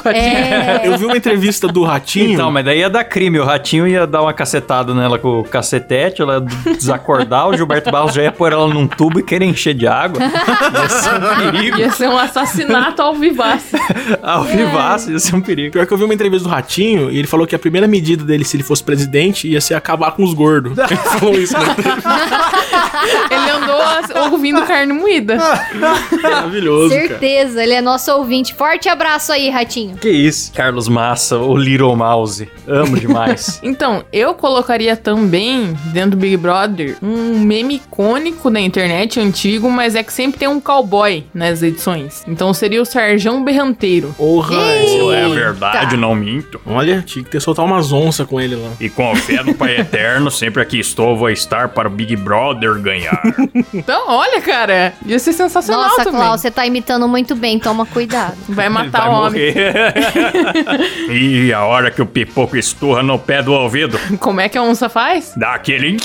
[0.02, 2.32] É, Eu vi uma entrevista do Ratinho.
[2.32, 3.38] Então, mas daí ia dar crime.
[3.38, 6.34] O Ratinho ia dar uma cacetada nela com o cacetete, ela
[6.66, 9.86] ia desacordar, o Gilberto Barros já ia pôr ela num tubo e querer encher de
[9.86, 10.18] água.
[10.24, 11.78] Ia ser um perigo.
[11.78, 13.76] Ia ser um assassinato ao vivaço.
[14.22, 15.72] Ao vivaço, ia ser um perigo.
[15.72, 18.24] Pior que eu vi uma entrevista do Ratinho e ele falou que a primeira medida
[18.24, 20.76] dele, se ele fosse presidente, ia ser acabar com os gordos.
[20.78, 21.76] Ele falou isso, né?
[23.30, 25.38] Ele andou ouvindo carne moída.
[26.22, 27.08] Maravilhoso, cara.
[27.08, 28.54] certeza, ele é nosso ouvinte.
[28.54, 29.96] Forte abraço aí, ratinho.
[29.96, 30.52] Que isso?
[30.52, 32.48] Carlos Massa, o Little Mouse.
[32.66, 33.60] Amo demais.
[33.70, 39.94] Então, eu colocaria também, dentro do Big Brother, um meme icônico da internet, antigo, mas
[39.94, 42.24] é que sempre tem um cowboy nas edições.
[42.26, 44.14] Então seria o Sarjão Berranteiro.
[44.16, 46.60] Porra, Isso é verdade, não minto.
[46.66, 48.70] Olha, tinha que ter soltar umas onças com ele lá.
[48.80, 52.74] E com fé no Pai Eterno, sempre aqui estou, vou estar para o Big Brother
[52.80, 53.20] ganhar.
[53.72, 56.20] Então, olha, cara, ia ser sensacional Nossa, também.
[56.20, 58.36] Klaus, você tá imitando muito bem, toma cuidado.
[58.48, 59.42] Vai matar Vai o homem.
[61.08, 64.62] e a hora que o pipoco esturra no pé do ouvido, Como é que a
[64.62, 65.32] onça faz?
[65.36, 65.96] daquele...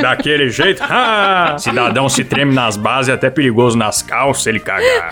[0.00, 0.82] Daquele jeito,
[1.58, 5.10] cidadão se treme nas bases, é até perigoso nas calças ele cagar.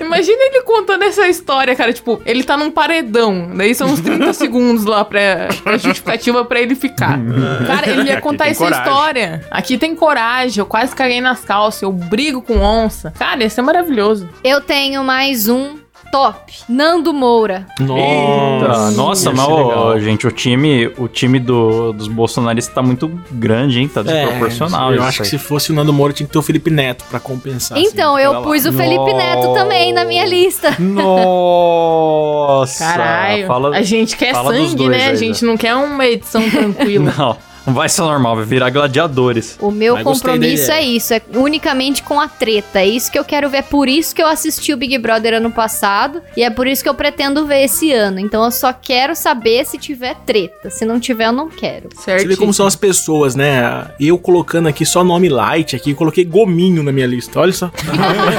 [0.00, 1.92] Imagina ele contando essa história, cara.
[1.92, 3.50] Tipo, ele tá num paredão.
[3.54, 7.18] Daí são uns 30 segundos lá pra, pra justificativa pra ele ficar.
[7.66, 8.84] Cara, ele ia contar essa coragem.
[8.84, 9.44] história.
[9.50, 10.60] Aqui tem coragem.
[10.60, 11.82] Eu quase caguei nas calças.
[11.82, 13.12] Eu brigo com onça.
[13.18, 14.28] Cara, ia ser maravilhoso.
[14.42, 15.76] Eu tenho mais um
[16.10, 16.52] top.
[16.68, 17.66] Nando Moura.
[17.80, 20.00] Eita, nossa, mas, legal.
[20.00, 23.88] gente, o time, o time do, dos bolsonaristas tá muito grande, hein?
[23.88, 24.92] Tá desproporcional.
[24.92, 25.30] É, eu acho que aí.
[25.30, 27.78] se fosse o Nando Moura tinha que ter o Felipe Neto pra compensar.
[27.78, 28.46] então, assim, eu pra lá.
[28.46, 30.74] pus o Felipe Neto também na minha lista.
[30.78, 32.84] Nossa!
[32.84, 33.46] Caralho.
[33.46, 33.76] Fala...
[33.76, 35.06] A gente quer sangue, né?
[35.06, 37.12] aí, A gente não quer uma edição tranquila.
[37.16, 37.36] Não,
[37.68, 39.58] não vai ser normal, vai virar gladiadores.
[39.60, 42.80] O meu Mas compromisso é isso, é unicamente com a treta.
[42.80, 43.58] É isso que eu quero ver.
[43.58, 46.82] É por isso que eu assisti o Big Brother ano passado e é por isso
[46.82, 48.18] que eu pretendo ver esse ano.
[48.18, 50.70] Então eu só quero saber se tiver treta.
[50.70, 51.88] Se não tiver, eu não quero.
[52.02, 52.22] certo?
[52.22, 53.88] Você vê como são as pessoas, né?
[54.00, 57.38] Eu colocando aqui só nome light aqui, coloquei gominho na minha lista.
[57.40, 57.70] Olha só.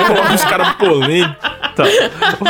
[0.08, 1.60] Coloca os caras polêmicos.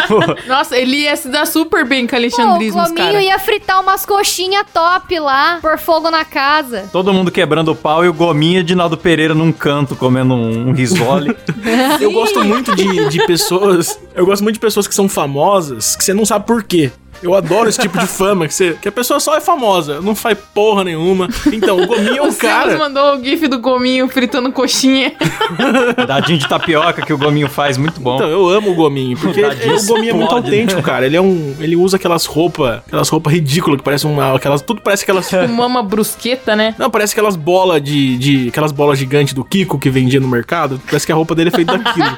[0.09, 0.35] Tá.
[0.47, 3.21] Nossa, ele ia se dar super bem com Pô, o Alexandrismo, Gominho cara.
[3.21, 6.89] ia fritar umas coxinhas top lá, pôr fogo na casa.
[6.91, 10.69] Todo mundo quebrando o pau e o Gominha de Naldo Pereira num canto comendo um,
[10.69, 11.35] um risole.
[11.99, 13.99] Eu gosto muito de, de pessoas.
[14.15, 16.91] Eu gosto muito de pessoas que são famosas, que você não sabe por quê.
[17.21, 20.15] Eu adoro esse tipo de fama, que, você, que a pessoa só é famosa, não
[20.15, 21.27] faz porra nenhuma.
[21.51, 22.77] Então, o Gominho é um O Silas cara.
[22.77, 25.13] mandou o gif do gominho fritando coxinha.
[26.07, 28.15] Dadinho de tapioca que o Gominho faz, muito bom.
[28.15, 30.85] Então, eu amo o Gominho, porque Tadinho, o Gominho é muito explode, autêntico, né?
[30.85, 31.05] cara.
[31.05, 31.55] Ele é um.
[31.59, 32.79] Ele usa aquelas roupas.
[32.87, 34.35] Aquelas roupas ridículas que parecem uma.
[34.35, 35.29] Aquelas, tudo parece aquelas.
[35.49, 36.73] Uma uma brusqueta, né?
[36.77, 38.47] Não, parece aquelas bolas de, de.
[38.49, 40.79] Aquelas bolas gigantes do Kiko que vendia no mercado.
[40.85, 42.17] Parece que a roupa dele é feita daquilo.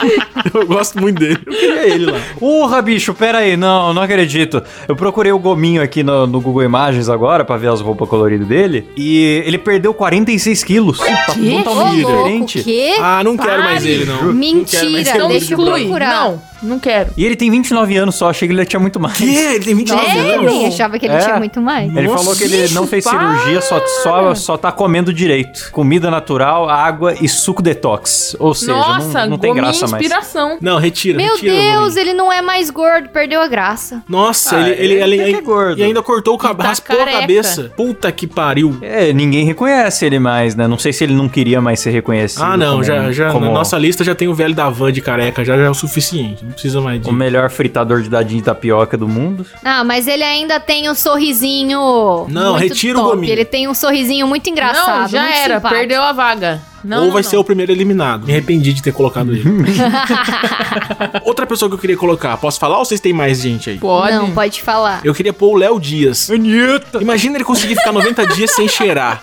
[0.54, 1.38] eu gosto muito dele.
[1.46, 2.18] Eu queria ele lá.
[2.38, 4.62] Porra, bicho, pera aí, não, não acredito.
[4.88, 8.46] Eu procurei o Gominho aqui no, no Google Imagens agora pra ver as roupas coloridas
[8.46, 10.98] dele e ele perdeu 46 quilos.
[10.98, 11.60] Tá Quê?
[11.64, 12.62] totalmente Ô, diferente.
[12.62, 12.94] quê?
[13.00, 13.90] Ah, não quero mais Pare.
[13.90, 14.16] ele, não.
[14.16, 16.24] Não mais Mentira, Então deixa eu procurar.
[16.24, 17.10] Não, não quero.
[17.16, 19.16] E ele tem 29 anos só, achei que ele tinha muito mais.
[19.16, 19.24] Que?
[19.36, 20.46] Ele tem 29 É, anos.
[20.52, 21.18] nem achava que ele É.
[21.18, 21.94] tinha muito mais.
[21.94, 23.18] Ele Nossa, falou que ele não fez para!
[23.36, 25.70] cirurgia, só, só, só tá comendo direito.
[25.72, 28.36] Comida natural, água e suco detox.
[28.38, 30.02] Ou seja, Nossa, não, não tem gominho mais.
[30.02, 30.58] inspiração.
[30.60, 31.52] Não, retira, Meu retira.
[31.54, 34.02] Deus, ele não é mais gordo, perdeu a graça.
[34.08, 35.78] Nossa, Ah, ele, ele, ele ele, até que é gordo.
[35.78, 37.20] E ainda cortou o cabelo, Tá raspou a careca.
[37.20, 37.72] cabeça.
[37.76, 38.76] Puta que pariu.
[38.82, 40.66] É, ninguém reconhece ele mais, né?
[40.66, 42.42] Não sei se ele não queria mais ser reconhecido.
[42.42, 44.92] Ah, não, como- já, já como na nossa lista já tem o velho da van
[44.92, 46.44] de careca, já, já é o suficiente.
[46.44, 47.08] Não precisa mais de.
[47.08, 49.46] O melhor fritador de dadinho de tapioca do mundo.
[49.64, 52.26] Ah, mas ele ainda tem um sorrisinho.
[52.28, 53.32] Não, muito retira o gominho.
[53.32, 55.02] Ele tem um sorrisinho muito engraçado.
[55.02, 55.54] não, já muito era.
[55.56, 55.68] simpático.
[55.80, 56.60] Perdeu a vaga.
[56.86, 58.24] Não, Ou vai não, ser o primeiro eliminado.
[58.26, 59.42] Me arrependi de ter colocado ele.
[61.24, 63.78] Outra pessoa que eu queria colocar, posso falar ou vocês têm mais gente aí?
[63.78, 64.14] Pode.
[64.16, 65.00] Não, pode falar.
[65.04, 66.30] Eu queria pôr o Léo Dias.
[66.30, 67.00] Anitta!
[67.00, 69.22] Imagina ele conseguir ficar 90 dias sem cheirar.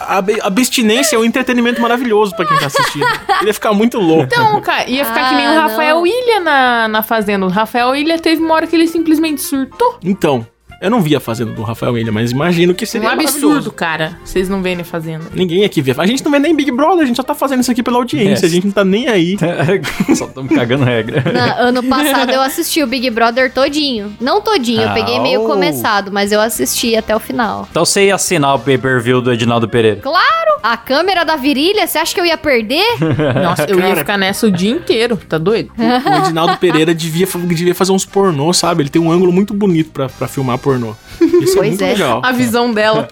[0.00, 3.04] A ab- abstinência é um entretenimento maravilhoso pra quem tá assistindo.
[3.40, 4.22] Ele ia ficar muito louco.
[4.24, 6.06] Então, cara, ia ficar que nem o Ah, Rafael não.
[6.06, 7.44] Ilha na, na Fazenda.
[7.44, 9.98] O Rafael Ilha teve uma hora que ele simplesmente surtou.
[10.02, 10.46] Então,
[10.80, 13.70] eu não vi a fazenda do Rafael Ilha, mas imagino que Um seria absurdo, maravilhoso.
[13.72, 14.18] cara.
[14.24, 15.26] Vocês não veem ele fazendo.
[15.34, 15.94] Ninguém aqui vê.
[15.96, 17.96] A gente não vê nem Big Brother, a gente só tá fazendo isso aqui pela
[17.98, 18.44] audiência.
[18.44, 18.48] É.
[18.48, 19.36] A gente não tá nem aí.
[20.16, 21.22] Só estamos cagando regra.
[21.32, 24.14] Na- ano passado eu assisti o Big Brother todinho.
[24.20, 25.46] Não todinho, eu peguei meio Au.
[25.46, 27.66] começado, mas eu assisti até o final.
[27.70, 30.00] Então você ia assinar o pay-per-view do Edinaldo Pereira.
[30.00, 30.56] Claro!
[30.62, 32.84] A câmera da virilha, você acha que eu ia perder?
[33.42, 33.96] Nossa, eu ia Cara.
[33.96, 35.16] ficar nessa o dia inteiro.
[35.16, 35.70] Tá doido?
[35.78, 38.82] O Edinaldo Pereira devia, devia fazer uns pornô, sabe?
[38.82, 40.94] Ele tem um ângulo muito bonito pra filmar pornô.
[41.20, 41.92] Isso é Pois muito é.
[41.92, 42.20] legal.
[42.24, 43.06] A visão dela.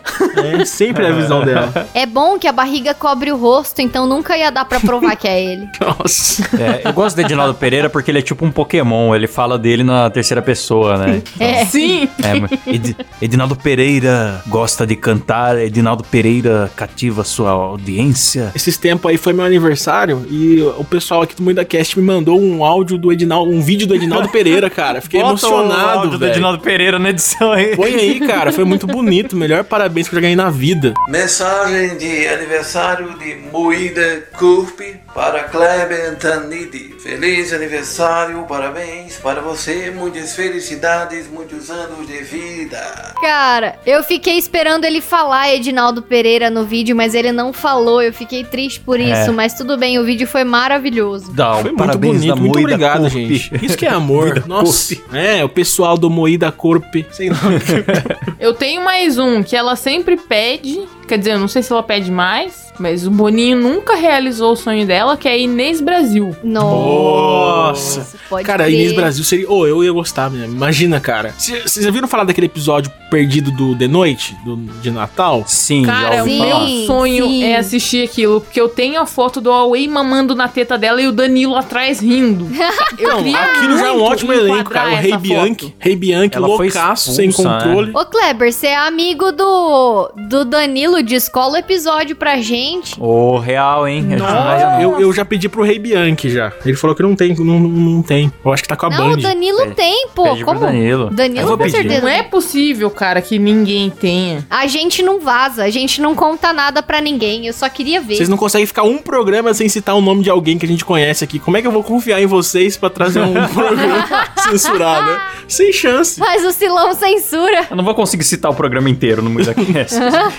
[0.61, 1.89] É sempre a visão dela.
[1.95, 5.29] É bom que a barriga cobre o rosto, então nunca ia dar pra provar que
[5.29, 5.69] é ele.
[5.81, 6.43] Nossa.
[6.61, 9.15] É, eu gosto do Edinaldo Pereira porque ele é tipo um Pokémon.
[9.15, 11.23] Ele fala dele na terceira pessoa, né?
[11.39, 11.65] É.
[11.65, 12.09] Sim.
[12.23, 18.51] É, Ed- Edinaldo Pereira gosta de cantar, Edinaldo Pereira cativa sua audiência.
[18.55, 22.41] Esses tempos aí foi meu aniversário e o pessoal aqui do Muita Cast me mandou
[22.41, 25.01] um áudio do Edinaldo, um vídeo do Edinaldo Pereira, cara.
[25.01, 26.33] Fiquei Bota o emocionado, áudio do velho.
[26.33, 27.77] Edinaldo Pereira na edição aí.
[27.77, 28.53] Põe aí, cara.
[28.53, 29.37] Foi muito bonito.
[29.37, 30.95] Melhor parabéns que eu já ganhei na vida.
[31.09, 36.95] Mensagem de aniversário de Moída Curpe para Kleber Tanidi.
[37.03, 42.81] Feliz aniversário, parabéns para você, muitas felicidades, muitos anos de vida.
[43.21, 48.01] Cara, eu fiquei esperando ele falar Edinaldo Pereira no vídeo, mas ele não falou.
[48.03, 49.31] Eu fiquei triste por isso, É.
[49.31, 51.33] mas tudo bem, o vídeo foi maravilhoso.
[51.33, 52.29] Dá, Foi muito parabéns bonito.
[52.35, 53.13] da Muito Moída obrigado, Corp.
[53.13, 53.51] gente.
[53.65, 54.43] Isso que é amor.
[54.47, 54.97] Nossa.
[55.13, 56.85] É, o pessoal do Moída Corp.
[57.11, 57.31] Sei.
[58.39, 60.87] Eu tenho mais um que ela sempre pede.
[61.07, 64.57] Quer dizer, eu não sei se ela pede mais, mas o Boninho nunca realizou o
[64.57, 66.35] sonho dela, que é Inês Brasil.
[66.43, 68.07] Nossa.
[68.29, 68.75] pode Cara, crer.
[68.75, 69.51] Inês Brasil seria.
[69.51, 70.55] Ô, eu ia gostar mesmo.
[70.55, 71.35] Imagina, cara.
[71.39, 74.37] Vocês já viram falar daquele episódio perdido do The Noite?
[74.45, 75.45] Do, de Natal?
[75.47, 76.41] Sim, Cara, já o ouvi Sim.
[76.41, 76.87] meu falar.
[76.87, 77.45] sonho sim.
[77.45, 81.07] é assistir aquilo, porque eu tenho a foto do Huawei mamando na teta dela e
[81.07, 82.49] o Danilo atrás rindo.
[82.99, 84.93] Eu Não, queria aquilo já é um ótimo elenco, cara.
[84.93, 85.75] O Rei Bianchi.
[85.79, 87.91] Rei Bianchi, Ela foi loucaço, sem expulsa, controle.
[87.95, 92.95] Ô, Kleber, você é amigo do, do Danilo, descola o episódio pra gente.
[93.01, 94.07] Ô, real, hein?
[94.13, 94.79] Eu- Nossa.
[94.81, 96.53] Eu, eu já pedi pro Rei Bianchi já.
[96.65, 98.33] Ele falou que não tem, não, não, não tem.
[98.45, 99.23] Eu acho que tá com a Não, o Band.
[99.23, 100.25] Danilo Pede- tem, pô.
[100.25, 100.61] pede pro Como?
[100.61, 101.11] Danilo.
[101.11, 102.01] Danilo com certeza.
[102.03, 104.47] Não é possível, cara, que ninguém tenha.
[104.51, 107.47] A gente não vaza, a gente não conta nada pra ninguém.
[107.47, 108.17] Eu só queria ver.
[108.17, 110.85] Vocês não conseguem ficar um programa sem citar o nome de alguém que a gente
[110.85, 111.39] conhece aqui.
[111.39, 114.05] Como é que eu vou confiar em vocês pra trazer um programa
[114.49, 115.11] censurado?
[115.13, 115.21] né?
[115.49, 116.19] Sem chance.
[116.19, 117.67] Mas o Silão censura.
[117.71, 119.95] Eu não vou conseguir citar o programa inteiro no MuidaCast.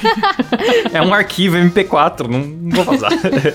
[0.93, 3.11] é um arquivo MP4, não, não vou vazar.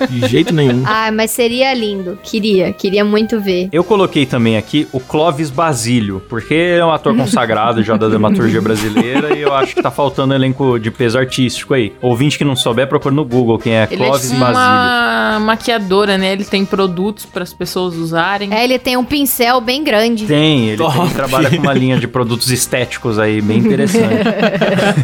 [0.09, 0.83] De jeito nenhum.
[0.87, 2.19] Ah, mas seria lindo.
[2.23, 3.69] Queria, queria muito ver.
[3.73, 8.09] Eu coloquei também aqui o Clóvis Basílio, porque ele é um ator consagrado já da
[8.09, 11.93] dramaturgia brasileira e eu acho que tá faltando elenco de peso artístico aí.
[12.01, 14.61] Ouvinte que não souber, procura no Google quem é Ele Clóvis é tipo Basílio.
[14.61, 16.33] uma maquiadora, né?
[16.33, 18.53] Ele tem produtos para as pessoas usarem.
[18.53, 20.27] É, ele tem um pincel bem grande.
[20.27, 24.25] Tem, ele, tem- trabalha com uma linha de produtos estéticos aí, bem interessante.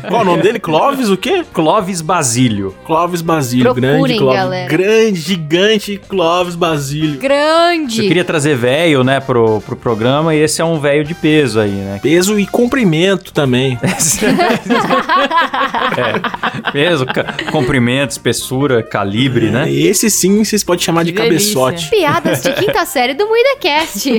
[0.08, 0.58] Qual o nome dele?
[0.58, 1.44] Clóvis o quê?
[1.76, 2.74] Clóvis Basílio.
[2.86, 3.74] Clóvis Basílio.
[3.74, 4.40] Procurem, grande Clóvis.
[4.40, 4.68] galera.
[4.70, 7.20] Grande, gigante Clóvis Basílio.
[7.20, 8.00] Grande.
[8.00, 11.60] Eu queria trazer velho, né, pro, pro programa, e esse é um velho de peso
[11.60, 12.00] aí, né?
[12.02, 13.78] Peso e comprimento também.
[15.98, 17.04] é, peso,
[17.52, 19.70] comprimento, espessura, calibre, né?
[19.70, 21.54] Esse sim vocês podem chamar de delícia.
[21.60, 21.90] cabeçote.
[21.90, 24.12] Piadas de quinta série do MuidaCast.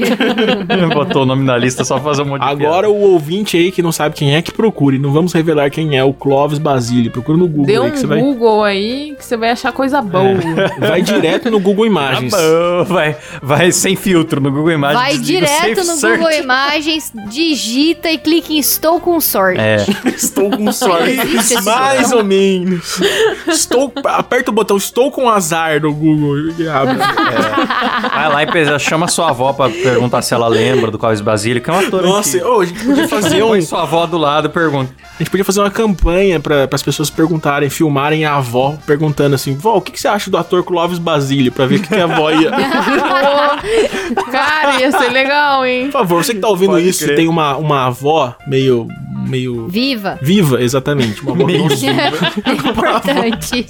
[0.94, 3.72] Botou o nome na lista só pra fazer um monte de Agora o ouvinte aí
[3.72, 5.00] que não sabe quem é, que procure.
[5.00, 7.10] Não vamos revelar quem é o Clóvis Basílio.
[7.10, 9.72] Procura no Google Dê aí um que você vai, Google aí que você vai achar
[9.72, 10.24] coisa boa.
[10.80, 12.32] vai direto no Google Imagens.
[12.32, 15.02] Tá bom, vai, vai sem filtro no Google Imagens.
[15.02, 16.18] Vai direto no Search.
[16.18, 19.60] Google Imagens, digita e clica em Estou com sorte.
[19.60, 21.16] É, Estou com sorte.
[21.64, 23.00] Mais ou menos.
[23.48, 26.98] Estou, aperta o botão Estou com azar no Google e abre.
[26.98, 31.70] vai lá e chama sua avó pra perguntar se ela lembra do Clóvis Basílio, que
[31.70, 34.48] é um ator Nossa, ô, a gente podia fazer um, Põe sua avó do lado
[34.48, 34.92] e pergunta.
[35.16, 37.37] a gente podia fazer uma campanha para as pessoas perguntarem,
[37.70, 41.52] filmarem a avó perguntando assim: "Vó, o que, que você acha do ator Clóvis Basílio?"
[41.52, 42.52] Pra ver o que, que a avó ia.
[44.32, 45.86] Cara, ia ser legal, hein?
[45.86, 47.16] Por favor, você que tá ouvindo Pode isso, crer.
[47.16, 48.88] tem uma, uma avó meio
[49.28, 50.18] meio Viva.
[50.22, 51.68] viva, exatamente, uma avó que não
[52.46, 53.68] É importante.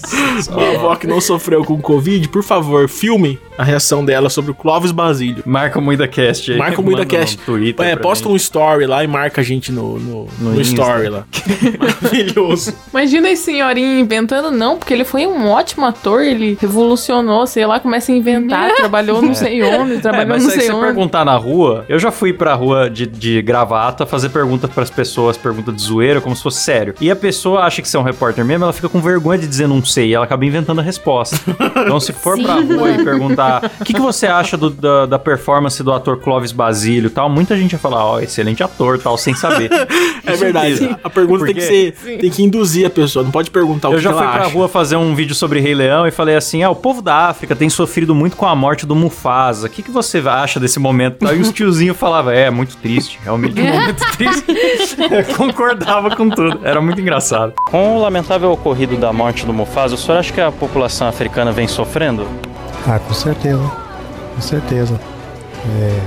[0.51, 4.53] Uma avó que não sofreu com Covid, por favor, filme a reação dela sobre o
[4.53, 5.43] Clóvis Basílio.
[5.45, 6.57] Marca o MuidaCast aí.
[6.57, 7.37] Marca o manda MuidaCast.
[7.39, 8.33] no Twitter É, pra posta gente.
[8.33, 11.25] um story lá e marca a gente no, no, No no story lá.
[11.79, 12.73] Maravilhoso.
[12.91, 17.79] Imagina esse senhorinho inventando, não, porque ele foi um ótimo ator, ele revolucionou, sei lá,
[17.79, 20.85] começa a inventar, trabalhou não sei onde, É, trabalhou mas não se sei você onde.
[20.85, 25.37] perguntar na rua, eu já fui pra rua de, de gravata fazer perguntas pras pessoas,
[25.37, 26.93] pergunta de zoeira, como se fosse sério.
[26.99, 29.47] E a pessoa acha que você é um repórter mesmo, ela fica com vergonha de
[29.47, 31.37] dizer não sei, e ela acaba inventando a resposta.
[31.87, 32.73] Então, se for pra Sim.
[32.75, 33.46] rua e perguntar
[33.79, 37.29] o que, que você acha do- da, da performance do ator Clóvis Basílio e tal,
[37.29, 39.69] muita gente vai falar, ó, excelente ator tal, sem saber.
[40.27, 40.93] É verdade.
[41.01, 42.17] A pergunta tem que Porque- ser.
[42.19, 43.23] Tem que induzir a pessoa.
[43.23, 44.53] Não pode perguntar o Eu que já ela fui pra acha.
[44.53, 47.55] rua fazer um vídeo sobre Rei Leão e falei assim: ah, o povo da África
[47.55, 49.67] tem sofrido muito com a morte do Mufasa.
[49.67, 51.25] O que, que você acha desse momento?
[51.25, 54.45] Aí os tiozinhos falavam: é, muito triste, realmente um momento triste.
[54.99, 56.59] Eu concordava com tudo.
[56.63, 57.53] Era muito engraçado.
[57.69, 61.53] Com o lamentável ocorrido da morte do Mufasa, o senhor acha que a população africana
[61.53, 62.27] vem sofrendo?
[62.85, 63.71] Ah, com certeza.
[64.35, 64.99] Com certeza.
[65.79, 65.99] É,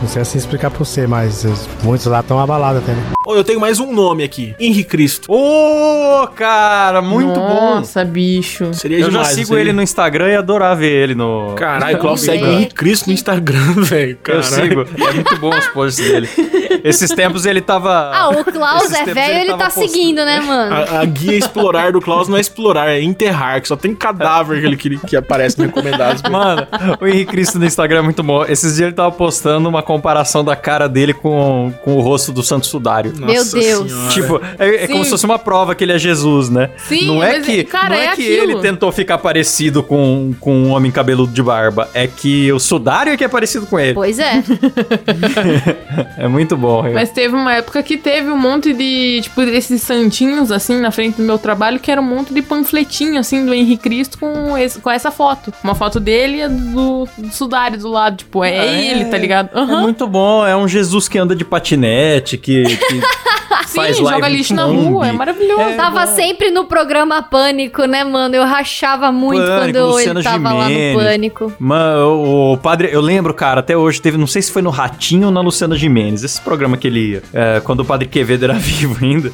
[0.00, 3.02] não sei assim explicar pra você, mas os- muitos lá estão abalados até, né?
[3.24, 4.52] Ô, eu tenho mais um nome aqui.
[4.58, 5.30] Henri Cristo.
[5.32, 7.76] Ô, cara, muito bom.
[7.76, 8.74] Nossa, bicho.
[8.74, 9.28] Seria Eu já demais.
[9.28, 9.60] sigo isso aí.
[9.60, 11.54] ele no Instagram e adoro ver ele no.
[11.54, 12.46] Caralho, o Klaus segue o.
[12.50, 14.10] Henri Cristo no Instagram, velho.
[14.26, 14.50] Eu Caralho.
[14.50, 14.86] sigo.
[15.08, 16.28] É muito bom os posts dele.
[16.84, 18.10] Esses tempos ele tava.
[18.12, 20.74] Ah, o Klaus Esses é velho, ele tava tá postando- seguindo, né, mano?
[20.74, 24.60] A, a guia explorar do Klaus não é explorar, é enterrar, que só tem cadáver
[24.60, 26.22] que, ele, que, que aparece no recomendados.
[26.30, 26.66] Mano,
[27.00, 28.44] o Henrique Cristo no Instagram é muito bom.
[28.44, 32.42] Esses dias ele tava postando uma comparação da cara dele com, com o rosto do
[32.42, 33.12] Santo Sudário.
[33.16, 33.48] Meu Deus.
[33.48, 34.08] Senhora.
[34.10, 36.70] Tipo, é, é como se fosse uma prova que ele é Jesus, né?
[36.76, 40.54] Sim, não é que, cara, não é, é que ele tentou ficar parecido com, com
[40.54, 41.88] um homem cabeludo de barba.
[41.92, 43.94] É que o Sudário é que é parecido com ele.
[43.94, 44.42] Pois é.
[46.16, 46.71] É muito bom.
[46.94, 51.16] Mas teve uma época que teve um monte de, tipo, esses santinhos, assim, na frente
[51.16, 54.78] do meu trabalho, que era um monte de panfletinho, assim, do Henrique Cristo com, esse-
[54.80, 55.52] com essa foto.
[55.62, 58.90] Uma foto dele e a do, do Sudário do lado, tipo, é, É.
[58.92, 59.50] ele, tá ligado?
[59.54, 59.80] É Aham.
[59.82, 60.46] muito bom.
[60.46, 63.00] É um Jesus que anda de patinete, que, que
[63.72, 65.76] faz Sim, live joga lixo na rua, é maravilhoso.
[65.76, 68.34] Tava sempre no programa Pânico, né, mano?
[68.34, 70.96] Eu rachava muito Pânico, quando Luciana ele tava lá no Gimenez.
[70.96, 71.52] Pânico.
[71.58, 75.26] Mano, o padre, eu lembro, cara, até hoje teve, não sei se foi no Ratinho
[75.26, 78.54] ou na Luciana Gimenez, esse programa que ele ia, é, quando o padre Quevedo era
[78.58, 79.32] vivo ainda.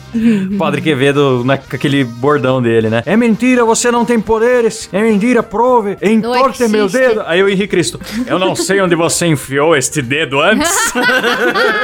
[0.53, 3.03] o padre Quevedo, né, com aquele bordão dele, né?
[3.05, 7.23] É mentira, você não tem poderes, é mentira, prove, entorte meu dedo.
[7.27, 10.93] Aí o Henrique Cristo, eu não sei onde você enfiou este dedo antes.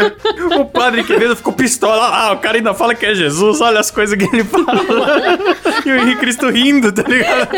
[0.59, 4.19] o padre Quevedo ficou pistola, ah, cara ainda fala que é Jesus, olha as coisas
[4.19, 5.39] que ele fala.
[5.87, 7.49] e o Henrique Cristo rindo, tá ligado?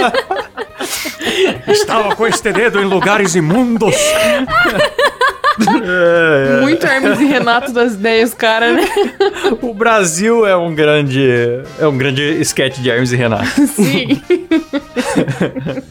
[1.67, 3.97] Estava com este dedo em lugares imundos.
[6.63, 8.89] Muito Hermes e Renato das ideias, cara, né?
[9.63, 11.29] O Brasil é um grande.
[11.79, 13.47] É um grande sketch de Hermes e Renato.
[13.67, 14.21] Sim.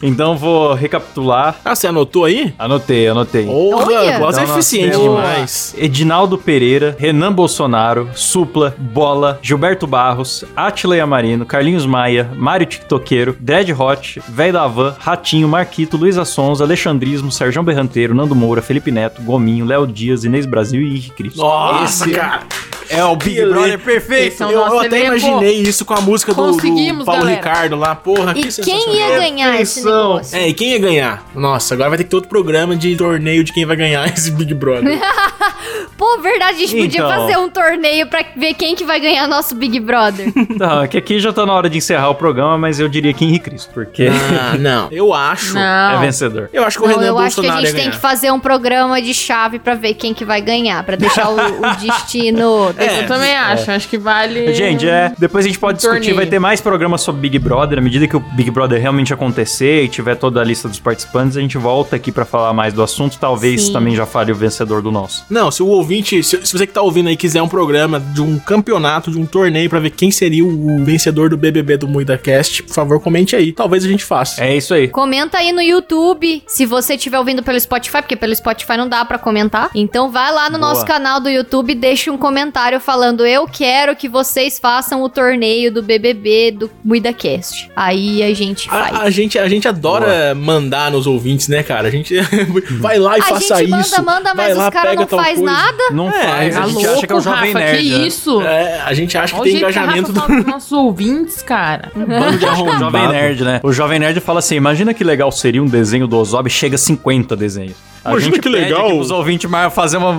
[0.01, 1.57] Então vou recapitular.
[1.63, 2.53] Ah, você anotou aí?
[2.57, 3.45] Anotei, anotei.
[3.45, 3.95] Porra, Olha!
[3.95, 5.75] é Então nós eficiente demais.
[5.77, 13.71] Edinaldo Pereira, Renan Bolsonaro, Supla, Bola, Gilberto Barros, Atila Yamarino, Carlinhos Maia, Mário TikTokeiro, Dread
[13.73, 19.21] Hot, Véi da Van, Ratinho, Marquito, Luísa Sons, Alexandrismo, Sérgio Berranteiro, Nando Moura, Felipe Neto,
[19.21, 21.39] Gominho, Léo Dias, Inês Brasil e Henrique Cristo.
[21.39, 22.43] Nossa, cara.
[22.89, 24.33] É o Big Que Brother perfeito.
[24.33, 25.05] Esse é o Eu, eu até elenco.
[25.27, 26.57] imaginei isso com a música do, do
[27.05, 27.29] Paulo galera.
[27.37, 27.95] Ricardo lá.
[27.95, 30.09] Porra, E que quem ia ganhar esse Perfeição.
[30.13, 30.37] negócio?
[30.37, 31.25] É, e quem ia ganhar?
[31.35, 34.31] Nossa, agora vai ter que ter outro programa de torneio de quem vai ganhar esse
[34.31, 34.99] Big Brother.
[35.97, 37.09] Pô, verdade, a gente podia Então.
[37.09, 40.31] fazer um torneio pra ver quem que vai ganhar nosso Big Brother.
[40.57, 43.13] Não, é que aqui já tá na hora de encerrar o programa, mas eu diria
[43.13, 44.87] que Henrique Cristo, porque ah, não.
[44.91, 45.57] Eu acho.
[45.57, 45.99] é Não.
[46.01, 46.49] vencedor.
[46.51, 48.31] Eu acho que o Não, Renan eu acho que a Bolsonaro gente tem que fazer
[48.31, 52.74] um programa de chave pra ver quem que vai ganhar, pra deixar o, o destino.
[52.77, 53.03] É.
[53.03, 53.71] Eu também acho.
[53.71, 54.53] Acho que vale.
[54.53, 55.11] Gente, é.
[55.17, 56.15] Depois a gente pode discutir, torneio.
[56.15, 57.79] vai ter mais programas sobre Big Brother.
[57.79, 61.37] À medida que o Big Brother realmente acontecer e tiver toda a lista dos participantes,
[61.37, 63.17] a gente volta aqui pra falar mais do assunto.
[63.17, 63.73] Talvez Sim.
[63.73, 65.25] também já fale o vencedor do nosso.
[65.29, 68.21] Não, se o ouvinte, se, se você que tá ouvindo aí quiser um programa de
[68.21, 72.17] um campeonato, de um torneio pra ver quem seria o vencedor do BBB do Muida
[72.17, 73.51] Cast, por favor, comente aí.
[73.51, 74.43] Talvez a gente faça.
[74.43, 74.87] É isso aí.
[74.87, 79.03] Comenta aí no YouTube, se você estiver ouvindo pelo Spotify, porque pelo Spotify não dá
[79.05, 79.69] pra comentar.
[79.75, 80.73] Então vai lá no Boa.
[80.73, 85.09] nosso canal do YouTube e deixa um comentário falando eu quero que vocês façam o
[85.09, 87.69] torneio do BBB do MuidaCast.
[87.75, 88.95] Aí a gente faz.
[88.95, 91.87] A, a gente, a gente adora mandar nos ouvintes, né, cara?
[91.87, 92.15] A gente
[92.79, 94.03] vai lá e A faça gente manda, isso.
[94.03, 95.51] manda, vai mas lá, os caras pega não faz coisa.
[95.51, 95.83] nada.
[95.91, 97.77] Não É, faz, a gente louco, acha que é o Jovem Rafa, Nerd.
[97.83, 98.07] que né?
[98.07, 98.41] isso?
[98.41, 101.41] É, a gente acha que Olha tem jeito que a engajamento fala dos nossos ouvintes,
[101.41, 101.91] cara.
[101.93, 102.79] do bando de arrombado.
[102.79, 103.59] Jovem Nerd, né?
[103.63, 106.79] O Jovem Nerd fala assim: imagina que legal seria um desenho do Ozob, chega a
[106.79, 107.75] 50 desenhos.
[108.05, 108.85] A Imagina gente que pede legal.
[108.85, 110.13] aqui pros ouvintes mais fazer uma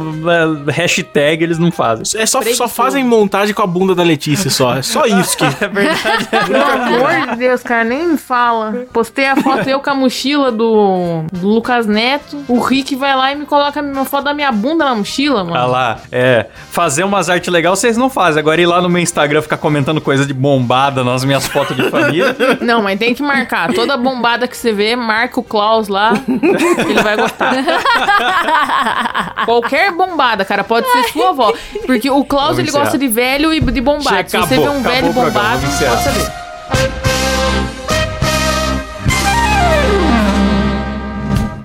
[0.68, 2.20] é, hashtag, eles não fazem.
[2.20, 4.74] É só, só fazem montagem com a bunda da Letícia só.
[4.74, 5.46] É só isso que.
[5.60, 6.26] É verdade.
[6.46, 8.84] Pelo amor de Deus, cara, nem me fala.
[8.92, 12.44] Postei a foto eu com a mochila do, do Lucas Neto.
[12.48, 15.56] O Rick vai lá e me coloca uma foto da minha bunda na mochila, mano.
[15.56, 16.46] Ah lá, é.
[16.70, 18.40] Fazer umas artes legais vocês não fazem.
[18.40, 21.88] Agora ir lá no meu Instagram ficar comentando coisa de bombada nas minhas fotos de
[21.88, 22.36] família.
[22.60, 23.72] Não, mas tem que marcar.
[23.72, 26.12] Toda bombada que você vê, marca o Klaus lá.
[26.28, 27.54] Ele vai gostar.
[29.44, 31.52] Qualquer bombada, cara, pode ser sua avó.
[31.84, 34.28] Porque o Klaus, ele gosta de velho e de bombado.
[34.28, 37.05] Se você acabou, vê um velho bombado, pode saber.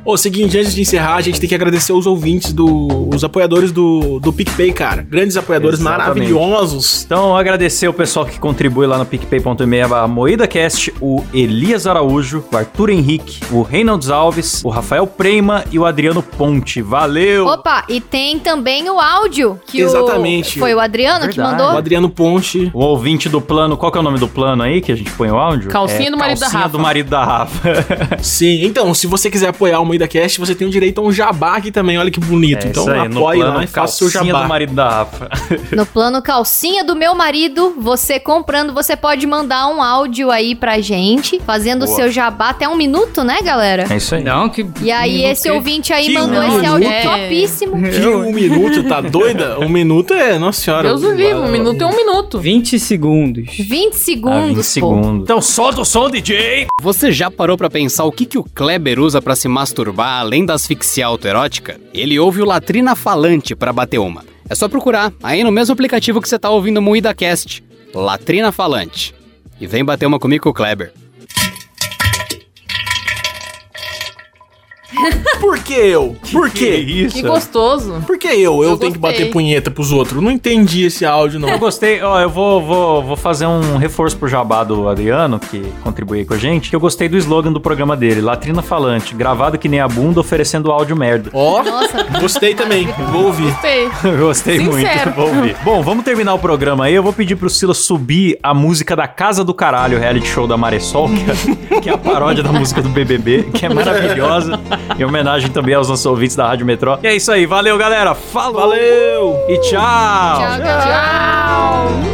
[0.03, 3.71] Ô, seguinte, antes de encerrar, a gente tem que agradecer os ouvintes, do, os apoiadores
[3.71, 5.05] do, do PicPay, cara.
[5.07, 6.07] Grandes apoiadores Exatamente.
[6.07, 7.03] maravilhosos.
[7.05, 12.57] Então, agradecer o pessoal que contribui lá no picpay.me barra MoídaCast, o Elias Araújo, o
[12.57, 16.81] Arthur Henrique, o Reynolds Alves, o Rafael Prema e o Adriano Ponte.
[16.81, 17.45] Valeu!
[17.45, 20.57] Opa, e tem também o áudio que Exatamente.
[20.57, 21.55] o foi o Adriano que Verdade.
[21.55, 21.77] O mandou.
[21.77, 22.71] Adriano Ponte.
[22.73, 25.11] O ouvinte do plano, qual que é o nome do plano aí que a gente
[25.11, 25.69] põe o áudio?
[25.69, 26.77] Calcinha do marido da calcinha Rafa.
[26.77, 28.17] do marido da Rafa.
[28.21, 31.11] Sim, então, se você quiser apoiar o Moída Cast, você tem o direito a um
[31.11, 32.65] jabá aqui também, olha que bonito.
[32.65, 34.43] É então isso aí, no apoie plano lá e faça o seu calcinha jabá.
[34.43, 35.29] do marido da Rafa.
[35.75, 40.79] No plano calcinha do meu marido, você comprando, você pode mandar um áudio aí pra
[40.79, 43.85] gente, fazendo o seu jabá até um minuto, né, galera?
[43.89, 44.23] É isso aí.
[44.23, 44.65] Não, que.
[44.81, 47.03] E aí, esse ouvinte aí Que mandou um esse áudio minuto?
[47.03, 47.81] topíssimo.
[47.91, 49.59] Que um minuto, tá doida?
[49.59, 50.87] Um minuto é, nossa senhora.
[50.87, 52.39] Deus o livre, um minuto é um minuto.
[52.39, 53.49] 20 segundos.
[53.57, 54.63] 20 Ah, segundos, 20 pô.
[54.63, 55.23] segundos.
[55.23, 56.67] Então solta o som, DJ!
[56.81, 60.45] Você já parou pra pensar o que, que o Kleber usa pra se masturbar além
[60.45, 61.79] da asfixia autoerótica?
[61.93, 64.23] Ele ouve o latrina falante pra bater uma.
[64.49, 67.63] É só procurar aí no mesmo aplicativo que você tá ouvindo o Moída Cast.
[67.93, 69.13] Latrina falante.
[69.59, 70.91] E vem bater uma comigo Kleber.
[75.39, 76.15] Por que eu?
[76.31, 76.75] Por Que quê?
[76.77, 77.15] isso?
[77.15, 78.03] Que gostoso.
[78.05, 78.63] Por que eu?
[78.63, 79.19] Eu, Eu tenho que gostei.
[79.19, 80.21] bater punheta pros outros.
[80.21, 81.49] Não entendi esse áudio, não.
[81.49, 85.61] Eu gostei, ó, eu vou, vou, vou fazer um reforço pro jabá do Adriano, que
[85.83, 89.15] contribui aí com a gente, que eu gostei do slogan do programa dele, Latrina Falante,
[89.15, 91.29] gravado que nem a bunda, oferecendo áudio merda.
[91.33, 92.03] Ó, Nossa.
[92.19, 92.87] gostei também.
[93.11, 93.51] Vou ouvir.
[93.51, 93.89] Gostei.
[94.03, 94.71] Eu Gostei Sincero.
[94.71, 95.55] muito, vou ouvir.
[95.63, 96.93] Bom, vamos terminar o programa aí.
[96.95, 100.47] Eu vou pedir pro Silas subir a música da Casa do Caralho, o reality show
[100.47, 104.59] da Maressol, que é, que é a paródia da música do BBB, que é maravilhosa,
[104.97, 106.97] em homenagem também aos nossos ouvintes da Rádio Metrô.
[107.01, 108.61] E é isso aí, valeu galera, falou!
[108.61, 109.45] Valeu!
[109.47, 110.37] E tchau!
[110.37, 112.11] Tchau, tchau.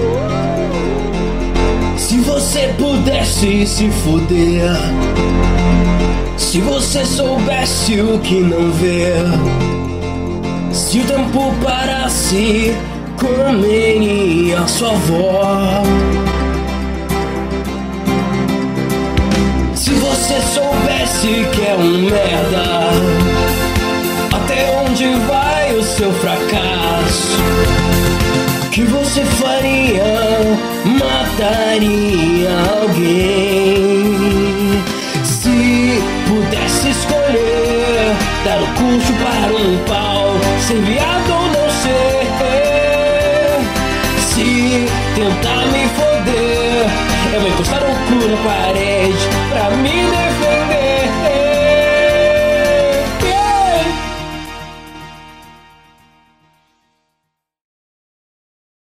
[1.98, 4.72] Se você pudesse se fuder,
[6.38, 9.14] se você soubesse o que não vê,
[10.72, 12.76] se o tempo parasse
[13.18, 15.84] comeria sua avó.
[20.38, 22.90] Você soubesse que é um merda,
[24.36, 27.38] até onde vai o seu fracasso?
[28.72, 30.04] Que você faria?
[30.86, 32.50] Mataria
[32.82, 34.14] alguém?
[35.24, 38.16] Se pudesse escolher
[38.46, 42.28] dar o curso para um pau, ser viado ou não ser?
[44.20, 44.86] Se
[45.16, 46.86] tentar me foder,
[47.34, 50.27] eu vou encostar o cu na parede pra me.